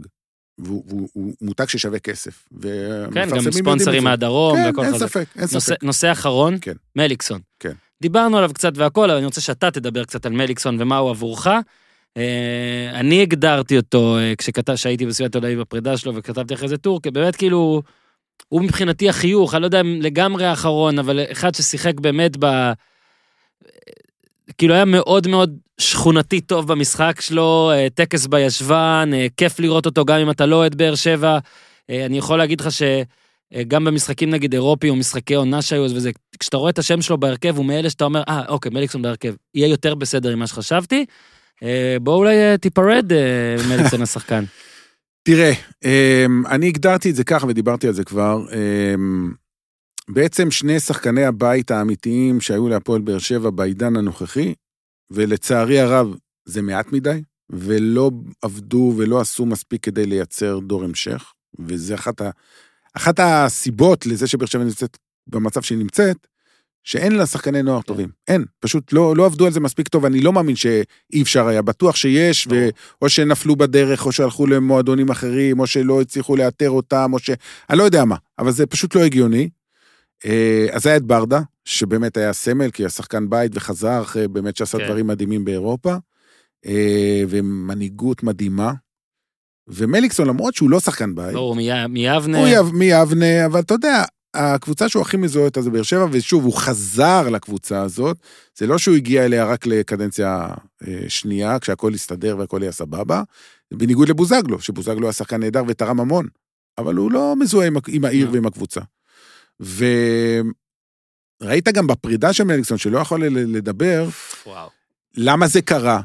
[0.60, 2.46] והוא והוא- הוא מותג ששווה כסף.
[3.14, 4.04] כן, גם ספונסרים.
[4.04, 5.08] מהדרום כן, וכל אין חזק.
[5.08, 5.84] ספק, אין נושא- ספק.
[5.84, 6.74] נושא אחרון, כן.
[6.96, 7.40] מליקסון.
[7.60, 7.72] כן.
[8.02, 11.48] דיברנו עליו קצת והכל, אבל אני רוצה שאתה תדבר קצת על מליקסון ומה הוא עבורך.
[12.18, 17.02] אה, אני הגדרתי אותו אה, כשכתב, שהייתי בסביבת אביב בפרידה שלו וכתבתי אחרי זה טור,
[17.02, 17.82] כי באמת כאילו,
[18.50, 22.46] הוא מבחינתי החיוך, אני לא יודע אם לגמרי האחרון, אבל אחד ששיחק באמת ב...
[24.60, 30.06] כאילו היה מאוד מאוד שכונתי טוב במשחק שלו, אה, טקס בישבן, אה, כיף לראות אותו
[30.06, 31.38] גם אם אתה לא אוהד באר שבע.
[31.90, 36.58] אה, אני יכול להגיד לך שגם במשחקים נגיד אירופי או משחקי עונה שהיו, וזה, כשאתה
[36.58, 39.96] רואה את השם שלו בהרכב, הוא מאלה שאתה אומר, אה, אוקיי, מליקסון בהרכב, יהיה יותר
[39.96, 41.06] בסדר ממה שחשבתי.
[41.64, 43.12] אה, בוא אולי תיפרד,
[43.70, 44.44] מליקסון השחקן.
[45.28, 45.52] תראה,
[46.50, 48.46] אני הגדרתי את זה ככה ודיברתי על זה כבר.
[50.12, 54.54] בעצם שני שחקני הבית האמיתיים שהיו להפועל באר שבע בעידן הנוכחי,
[55.12, 61.96] ולצערי הרב זה מעט מדי, ולא עבדו ולא עשו מספיק כדי לייצר דור המשך, וזה
[61.96, 62.30] אחת, ה,
[62.94, 64.98] אחת הסיבות לזה שבאר שבע נמצאת
[65.28, 66.28] במצב שהיא נמצאת,
[66.84, 68.10] שאין לה שחקני נוער טובים.
[68.28, 71.62] אין, פשוט לא, לא עבדו על זה מספיק טוב, אני לא מאמין שאי אפשר היה,
[71.62, 72.70] בטוח שיש, ו...
[73.02, 77.30] או שנפלו בדרך, או שהלכו למועדונים אחרים, או שלא הצליחו לאתר אותם, או ש...
[77.70, 79.50] אני לא יודע מה, אבל זה פשוט לא הגיוני.
[80.26, 84.58] אה, אז היה את ברדה, שבאמת היה סמל, כי היה שחקן בית וחזר אחרי באמת
[84.58, 84.86] שעשה כן.
[84.86, 85.96] דברים מדהימים באירופה,
[86.66, 88.74] אה, ומנהיגות מדהימה.
[89.68, 91.56] ומליקסון, למרות שהוא לא שחקן בית, לא, הוא
[91.88, 92.38] מיבנה.
[92.40, 94.04] הוא יב- מיבנה, אבל אתה יודע,
[94.34, 98.18] הקבוצה שהוא הכי מזוהה איתה זה באר שבע, ושוב, הוא חזר לקבוצה הזאת.
[98.58, 100.48] זה לא שהוא הגיע אליה רק לקדנציה
[100.88, 103.24] אה, שנייה, כשהכול הסתדר והכל היה סבבה.
[103.74, 106.28] בניגוד לבוזגלו, שבוזגלו היה שחקן נהדר ותרם המון,
[106.78, 108.34] אבל הוא לא מזוהה עם, עם העיר לא.
[108.34, 108.82] ועם הקבוצה.
[109.60, 110.48] וראית
[111.68, 114.10] גם בפרידה של מליקסון, שלא יכול לדבר,
[114.46, 114.70] וואו.
[115.18, 116.02] למה זה קרה?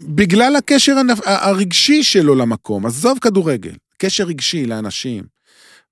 [0.00, 5.24] בגלל הקשר הרגשי שלו למקום, עזוב כדורגל, קשר רגשי לאנשים.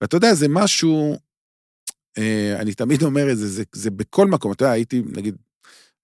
[0.01, 1.19] ואתה יודע, זה משהו,
[2.19, 5.37] אה, אני תמיד אומר את זה, זה, זה בכל מקום, אתה יודע, הייתי, נגיד,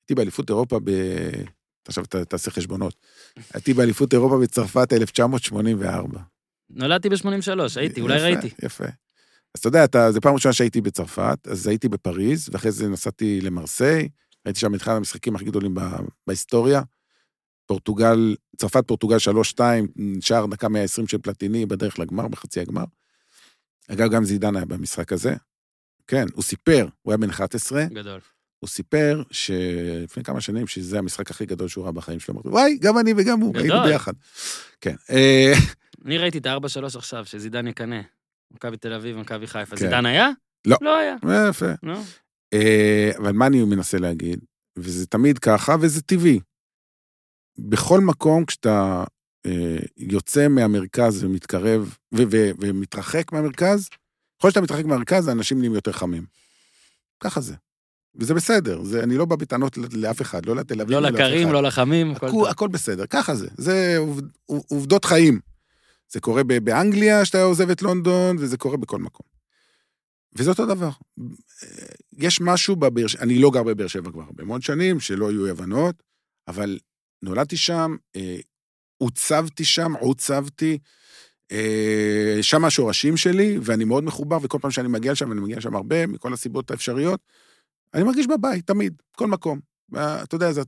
[0.03, 0.91] הייתי באליפות אירופה ב...
[1.89, 2.95] עכשיו ת, תעשה חשבונות.
[3.55, 6.21] הייתי באליפות אירופה בצרפת 1984.
[6.71, 7.27] נולדתי ב-83,
[7.77, 8.49] הייתי, אולי יפה, ראיתי.
[8.63, 8.85] יפה.
[9.55, 13.41] אז אתה יודע, אתה, זו פעם ראשונה שהייתי בצרפת, אז הייתי בפריז, ואחרי זה נסעתי
[13.41, 14.09] למרסיי,
[14.47, 15.81] ראיתי שם את אחד המשחקים הכי גדולים ב-
[16.27, 16.83] בהיסטוריה.
[17.67, 19.17] פורטוגל, צרפת פורטוגל
[19.57, 19.61] 3-2,
[20.21, 22.85] שער דקה 120 של פלטיני בדרך לגמר, בחצי הגמר.
[23.89, 25.35] אגב, גם זידן היה במשחק הזה.
[26.07, 28.21] כן, הוא סיפר, הוא היה בן 11, גדול.
[28.59, 32.99] הוא סיפר שלפני כמה שנים, שזה המשחק הכי גדול שהוא ראה בחיים שלו, וואי, גם
[32.99, 33.71] אני וגם הוא, גדול.
[33.71, 34.13] היינו ביחד.
[34.81, 34.95] כן.
[35.11, 35.53] אה,
[36.07, 38.01] אני ראיתי את ה-4-3 עכשיו, שזידן יקנא.
[38.55, 39.77] מכבי תל אביב, מכבי חיפה.
[39.77, 39.85] כן.
[39.85, 40.31] זידן היה?
[40.67, 40.77] לא.
[40.81, 41.17] לא היה.
[41.49, 41.73] יפה.
[41.83, 42.03] נו.
[42.55, 44.41] אה, אבל מה אני מנסה להגיד?
[44.77, 46.41] וזה תמיד ככה, וזה טבעי.
[47.59, 49.05] בכל מקום כשאתה
[49.47, 53.89] אה, יוצא מהמרכז ומתקרב, ו- ו- ומתרחק מהמרכז,
[54.39, 56.25] ככל שאתה מתרחק מהמרכז, האנשים נהיים יותר חמים.
[57.21, 57.55] ככה זה.
[58.15, 61.53] וזה בסדר, זה, אני לא בא בטענות לאף אחד, לא לתל אביב, לא ולאף לקרים.
[61.53, 62.49] לא לחמים, הכל.
[62.51, 63.49] הכל בסדר, ככה זה.
[63.57, 65.41] זה עובד, עובדות חיים.
[66.13, 69.27] זה קורה באנגליה, שאתה עוזב את לונדון, וזה קורה בכל מקום.
[70.35, 70.91] וזה אותו דבר.
[72.19, 75.47] יש משהו בבאר שבע, אני לא גר בבאר שבע כבר הרבה מאוד שנים, שלא היו
[75.47, 76.03] הבנות,
[76.49, 76.79] אבל
[77.23, 78.37] נולדתי שם, אה,
[78.99, 80.79] עוצבתי שם, עוצבתי,
[81.53, 85.77] אה, שם השורשים שלי, ואני מאוד מחובר, וכל פעם שאני מגיע לשם, ואני מגיע לשם
[85.77, 87.21] הרבה, מכל הסיבות האפשריות,
[87.95, 89.61] אני מרגיש בבית, תמיד, כל מקום.
[89.97, 90.63] אה, אתה יודע, זה,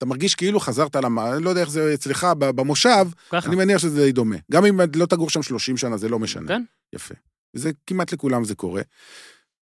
[0.00, 3.48] אתה מרגיש כאילו חזרת למה, אני לא יודע איך זה אצלך במושב, ככה.
[3.48, 4.36] אני מניח שזה די דומה.
[4.52, 6.48] גם אם לא תגור שם 30 שנה, זה לא משנה.
[6.48, 6.62] כן.
[6.92, 7.14] יפה.
[7.52, 8.82] זה כמעט לכולם זה קורה.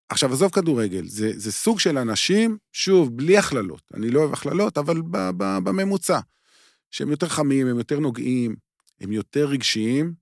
[0.08, 3.82] עכשיו, עזוב כדורגל, זה, זה סוג של אנשים, שוב, בלי הכללות.
[3.94, 6.20] אני לא אוהב הכללות, אבל ב, ב, בממוצע.
[6.90, 8.56] שהם יותר חמים, הם יותר נוגעים,
[9.00, 10.12] הם יותר רגשיים,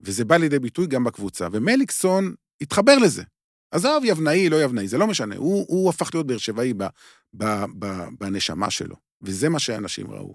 [0.00, 1.48] וזה בא לידי ביטוי גם בקבוצה.
[1.52, 3.22] ומליקסון התחבר לזה.
[3.70, 5.36] עזוב, יבנאי, לא יבנאי, זה לא משנה.
[5.36, 6.74] הוא, הוא הפך להיות באר שבעי
[8.20, 10.34] בנשמה שלו, וזה מה שאנשים ראו.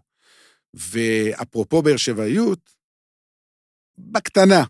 [0.73, 2.69] ואפרופו באר שבעיות,
[3.97, 4.63] בקטנה,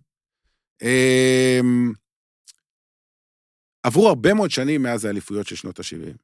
[0.81, 1.91] אמ,
[3.83, 6.17] עברו הרבה מאוד שנים מאז האליפויות של שנות ה-70.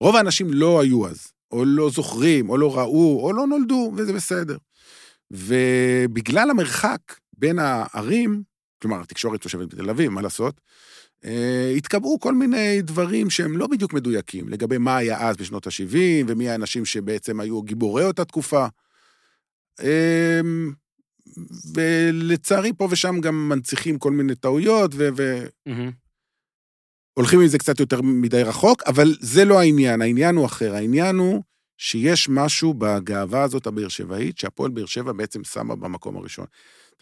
[0.00, 4.12] רוב האנשים לא היו אז, או לא זוכרים, או לא ראו, או לא נולדו, וזה
[4.12, 4.56] בסדר.
[5.30, 7.00] ובגלל המרחק
[7.32, 8.42] בין הערים,
[8.82, 10.60] כלומר, התקשורת תושבת בתל אביב, מה לעשות?
[11.24, 16.24] אה, התקבעו כל מיני דברים שהם לא בדיוק מדויקים, לגבי מה היה אז בשנות ה-70,
[16.26, 18.66] ומי האנשים שבעצם היו גיבורי אותה תקופה.
[19.80, 20.40] אה,
[21.74, 25.08] ולצערי, פה ושם גם מנציחים כל מיני טעויות, ו...
[25.16, 25.44] ו...
[27.14, 30.74] הולכים עם זה קצת יותר מדי רחוק, אבל זה לא העניין, העניין הוא אחר.
[30.74, 31.42] העניין הוא
[31.78, 36.46] שיש משהו בגאווה הזאת הבאר שבעית, שהפועל באר שבע בעצם שמה במקום הראשון.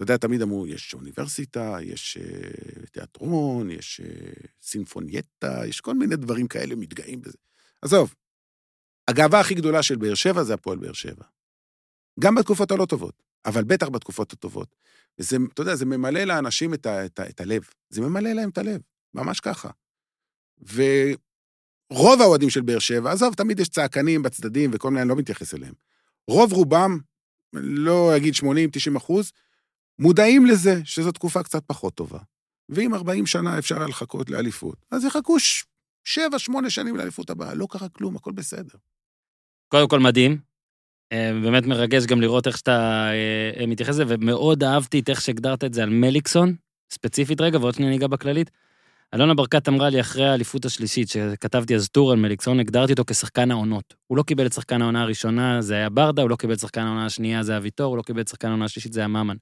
[0.00, 6.16] אתה יודע, תמיד אמרו, יש אוניברסיטה, יש uh, תיאטרון, יש uh, סינפונייטה, יש כל מיני
[6.16, 7.38] דברים כאלה, מתגאים בזה.
[7.82, 8.14] עזוב,
[9.08, 11.24] הגאווה הכי גדולה של באר שבע זה הפועל באר שבע.
[12.20, 14.74] גם בתקופות הלא טובות, אבל בטח בתקופות הטובות.
[15.18, 17.62] וזה, אתה יודע, זה ממלא לאנשים את, ה, את, ה, את הלב.
[17.90, 18.80] זה ממלא להם את הלב,
[19.14, 19.70] ממש ככה.
[20.72, 25.54] ורוב האוהדים של באר שבע, עזוב, תמיד יש צעקנים בצדדים וכל מיני, אני לא מתייחס
[25.54, 25.74] אליהם.
[26.28, 26.98] רוב רובם,
[27.52, 29.32] לא אגיד 80-90 אחוז,
[30.00, 32.18] מודעים לזה שזו תקופה קצת פחות טובה.
[32.68, 35.36] ואם 40 שנה אפשר לחכות לאליפות, אז יחכו
[36.08, 36.18] 7-8
[36.68, 38.78] שנים לאליפות הבאה, לא קרה כלום, הכל בסדר.
[39.68, 40.38] קודם כל מדהים.
[41.12, 43.10] אה, באמת מרגש גם לראות איך שאתה
[43.60, 46.54] אה, מתייחס לזה, ומאוד אהבתי את איך שהגדרת את זה על מליקסון,
[46.92, 48.50] ספציפית רגע, ועוד שניה ניגע בכללית.
[49.14, 53.50] אלונה ברקת אמרה לי אחרי האליפות השלישית, שכתבתי אז טור על מליקסון, הגדרתי אותו כשחקן
[53.50, 53.94] העונות.
[54.06, 56.80] הוא לא קיבל את שחקן העונה הראשונה, זה היה ברדה, הוא לא קיבל את שחקן
[56.80, 59.36] העונה השנייה, זה היה ויטור, הוא לא קיבל את שחקן העונה השלישית, זה היה ממן.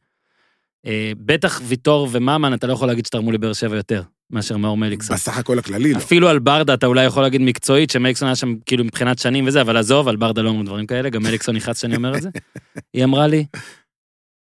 [0.87, 5.17] אה, בטח ויטור וממן, אתה לא יכול להגיד שתרמו לבאר שבע יותר מאשר מאור מליקסון.
[5.17, 5.99] בסך הכל הכללי לא.
[5.99, 9.61] אפילו על ברדה אתה אולי יכול להגיד מקצועית, שמליקסון היה שם כאילו מבחינת שנים וזה,
[9.61, 12.29] אבל עזוב, על ברדה לא אמרו דברים כאלה, גם מליקסון נכנס שאני אומר את זה.
[12.95, 13.47] היא אמרה לי,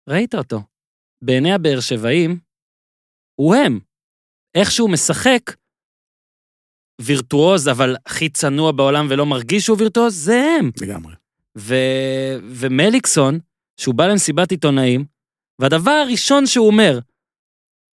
[0.08, 0.62] ראית אותו.
[1.24, 2.38] בעיני הבאר שבעים,
[3.40, 3.80] הוא הם.
[4.54, 5.40] איך שהוא משחק,
[7.00, 10.70] וירטואוז, אבל הכי צנוע בעולם ולא מרגיש שהוא וירטואוז, זה הם.
[10.80, 11.14] לגמרי.
[11.58, 11.74] ו...
[12.42, 13.38] ומליקסון,
[13.80, 15.04] שהוא בא למסיבת עיתונאים,
[15.58, 16.98] והדבר הראשון שהוא אומר,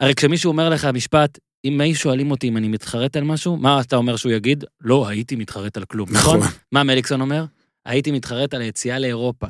[0.00, 3.80] הרי כשמישהו אומר לך משפט, אם היו שואלים אותי אם אני מתחרט על משהו, מה
[3.80, 4.64] אתה אומר שהוא יגיד?
[4.80, 6.38] לא, הייתי מתחרט על כלום, נכון?
[6.38, 6.52] נכון?
[6.72, 7.44] מה מליקסון אומר?
[7.86, 9.46] הייתי מתחרט על היציאה לאירופה.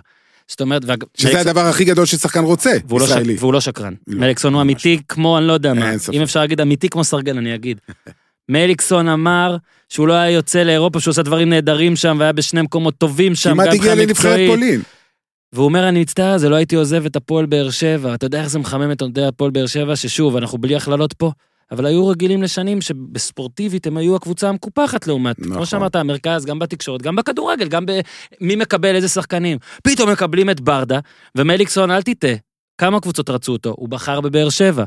[0.48, 0.82] זאת אומרת.
[0.82, 1.48] שזה מליקסון...
[1.48, 3.32] הדבר הכי גדול ששחקן רוצה, והוא ישראלי.
[3.32, 3.42] לא ש...
[3.42, 3.94] והוא לא שקרן.
[4.06, 5.02] לא, מליקסון הוא אמיתי לא.
[5.08, 7.80] כמו, אני לא יודע מה, אם אפשר להגיד אמיתי כמו סרגל, אני אגיד.
[8.48, 9.56] מליקסון אמר
[9.88, 13.50] שהוא לא היה יוצא לאירופה, שהוא עושה דברים נהדרים שם, והיה בשני מקומות טובים שם,
[13.50, 14.82] כמעט הגיע לנבחרת פולין.
[15.53, 18.14] והוא אומר, אני מצטער, זה לא הייתי עוזב את הפועל באר שבע.
[18.14, 21.32] אתה יודע איך זה מחמם את אוהדי הפועל באר שבע, ששוב, אנחנו בלי הכללות פה,
[21.70, 25.55] אבל היו רגילים לשנים שבספורטיבית הם היו הקבוצה המקופחת לעומת, נכון.
[25.55, 29.59] כמו שאמרת, המרכז, גם בתקשורת, גם בכדורגל, גם במי מקבל איזה שחקנים.
[29.82, 30.98] פתאום מקבלים את ברדה,
[31.38, 32.34] ומליקסון, אל תטעה,
[32.78, 33.74] כמה קבוצות רצו אותו?
[33.76, 34.84] הוא בחר בבאר שבע.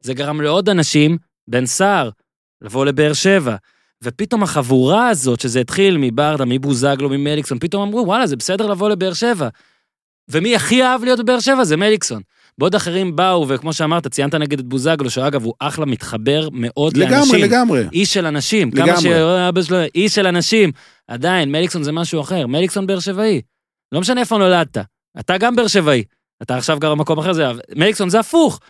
[0.00, 2.10] זה גרם לעוד אנשים, בן סער,
[2.62, 3.56] לבוא לבאר שבע.
[4.04, 9.12] ופתאום החבורה הזאת, שזה התחיל מברדה, מבוזגלו, ממליקסון, פתאום אמרו, וואלה, זה בסדר לבוא לבאר
[9.12, 9.48] שבע.
[10.28, 12.22] ומי הכי אהב להיות בבאר שבע זה מליקסון.
[12.58, 17.14] בעוד אחרים באו, וכמו שאמרת, ציינת נגד את בוזגלו, שאגב, הוא אחלה מתחבר מאוד לגמרי,
[17.14, 17.34] לאנשים.
[17.34, 17.98] לגמרי, לגמרי.
[17.98, 18.70] איש של אנשים.
[18.74, 18.92] לגמרי.
[18.92, 20.72] כמה שאבא שלו, איש של אנשים.
[21.08, 22.46] עדיין, מליקסון זה משהו אחר.
[22.46, 23.40] מליקסון באר שבעי.
[23.92, 24.78] לא משנה איפה נולדת.
[25.20, 26.04] אתה גם באר שבעי.
[26.42, 27.44] אתה עכשיו גר במקום אחר, זה...
[27.76, 28.60] מליקסון זה הפוך.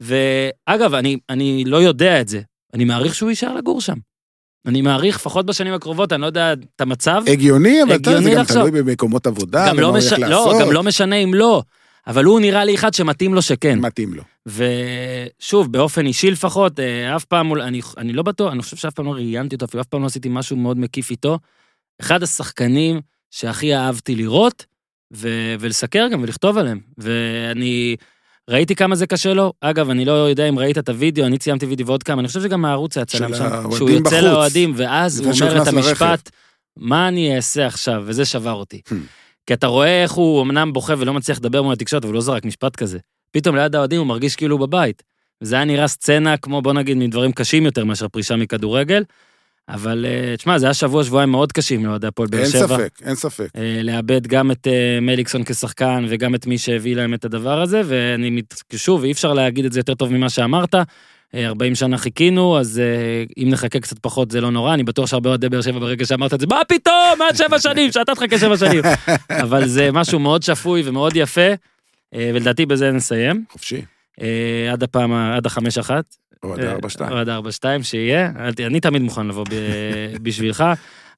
[0.00, 2.40] ואגב, אני, אני לא יודע את זה.
[2.74, 3.96] אני מעריך שהוא יישאר לגור שם.
[4.68, 7.22] אני מעריך, לפחות בשנים הקרובות, אני לא יודע את המצב.
[7.26, 10.12] הגיוני, אבל אתה, זה גם תלוי במקומות עבודה, גם לא, מש...
[10.12, 11.62] לא, גם לא משנה אם לא.
[12.06, 13.78] אבל הוא נראה לי אחד שמתאים לו שכן.
[13.78, 14.22] מתאים לו.
[14.46, 19.06] ושוב, באופן אישי לפחות, אה, אף פעם, אני, אני לא בטוח, אני חושב שאף פעם
[19.06, 21.38] לא ראיינתי אותו, אפילו אף פעם לא עשיתי משהו מאוד מקיף איתו.
[22.00, 23.00] אחד השחקנים
[23.30, 24.66] שהכי אהבתי לראות,
[25.14, 25.28] ו,
[25.60, 26.80] ולסקר גם ולכתוב עליהם.
[26.98, 27.96] ואני
[28.48, 29.52] ראיתי כמה זה קשה לו.
[29.60, 32.42] אגב, אני לא יודע אם ראית את הוידאו, אני ציימתי וידאו ועוד כמה, אני חושב
[32.42, 36.30] שגם הערוץ היה צלם שם, שהוא יוצא לאוהדים, ואז הוא אומר את המשפט,
[36.76, 38.02] מה אני אעשה עכשיו?
[38.06, 38.80] וזה שבר אותי.
[38.88, 38.94] Hmm.
[39.46, 42.20] כי אתה רואה איך הוא אמנם בוכה ולא מצליח לדבר מול התקשורת, אבל הוא לא
[42.20, 42.98] זרק משפט כזה.
[43.30, 45.02] פתאום ליד האוהדים הוא מרגיש כאילו הוא בבית.
[45.42, 49.02] וזה היה נראה סצנה כמו, בוא נגיד, מדברים קשים יותר מאשר פרישה מכדורגל.
[49.68, 52.60] אבל אה, תשמע, זה היה שבוע, שבועיים מאוד קשים לאוהדי הפועל באר שבע.
[52.60, 53.48] אין ספק, אין ספק.
[53.56, 57.82] אה, לאבד גם את אה, מליקסון כשחקן וגם את מי שהביא להם את הדבר הזה,
[57.84, 58.42] ואני,
[58.76, 60.74] שוב, אי אפשר להגיד את זה יותר טוב ממה שאמרת.
[61.34, 62.82] 40 שנה חיכינו, אז
[63.38, 66.34] אם נחכה קצת פחות זה לא נורא, אני בטוח שהרבה אוהדי באר שבע ברגע שאמרת
[66.34, 68.82] את זה, מה פתאום, עד שבע שנים, שאתה תחכה שבע שנים.
[69.42, 71.50] אבל זה משהו מאוד שפוי ומאוד יפה,
[72.14, 73.44] ולדעתי בזה נסיים.
[73.52, 73.82] חופשי.
[74.72, 76.04] עד הפעם, עד החמש אחת.
[76.42, 77.12] או עד ארבע שתיים.
[77.12, 78.30] או עד ארבע שתיים, שיהיה.
[78.66, 79.44] אני תמיד מוכן לבוא
[80.22, 80.64] בשבילך.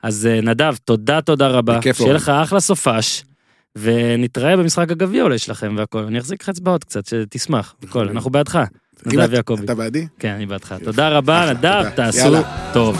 [0.02, 1.78] אז נדב, תודה, תודה רבה.
[1.78, 3.24] בכיף שיהיה לך אחלה סופש.
[3.76, 5.98] ונתראה במשחק הגביע אולי שלכם והכל.
[5.98, 7.74] אני אחזיק לך אצבעות קצת, שתשמח.
[7.82, 8.58] הכל, אנחנו בעדך.
[9.06, 9.64] נדב יעקבי.
[9.64, 10.06] אתה בעדי?
[10.18, 10.74] כן, אני בעדך.
[10.84, 11.84] תודה רבה, נדב.
[11.94, 12.36] תעשו.
[12.72, 12.96] טוב.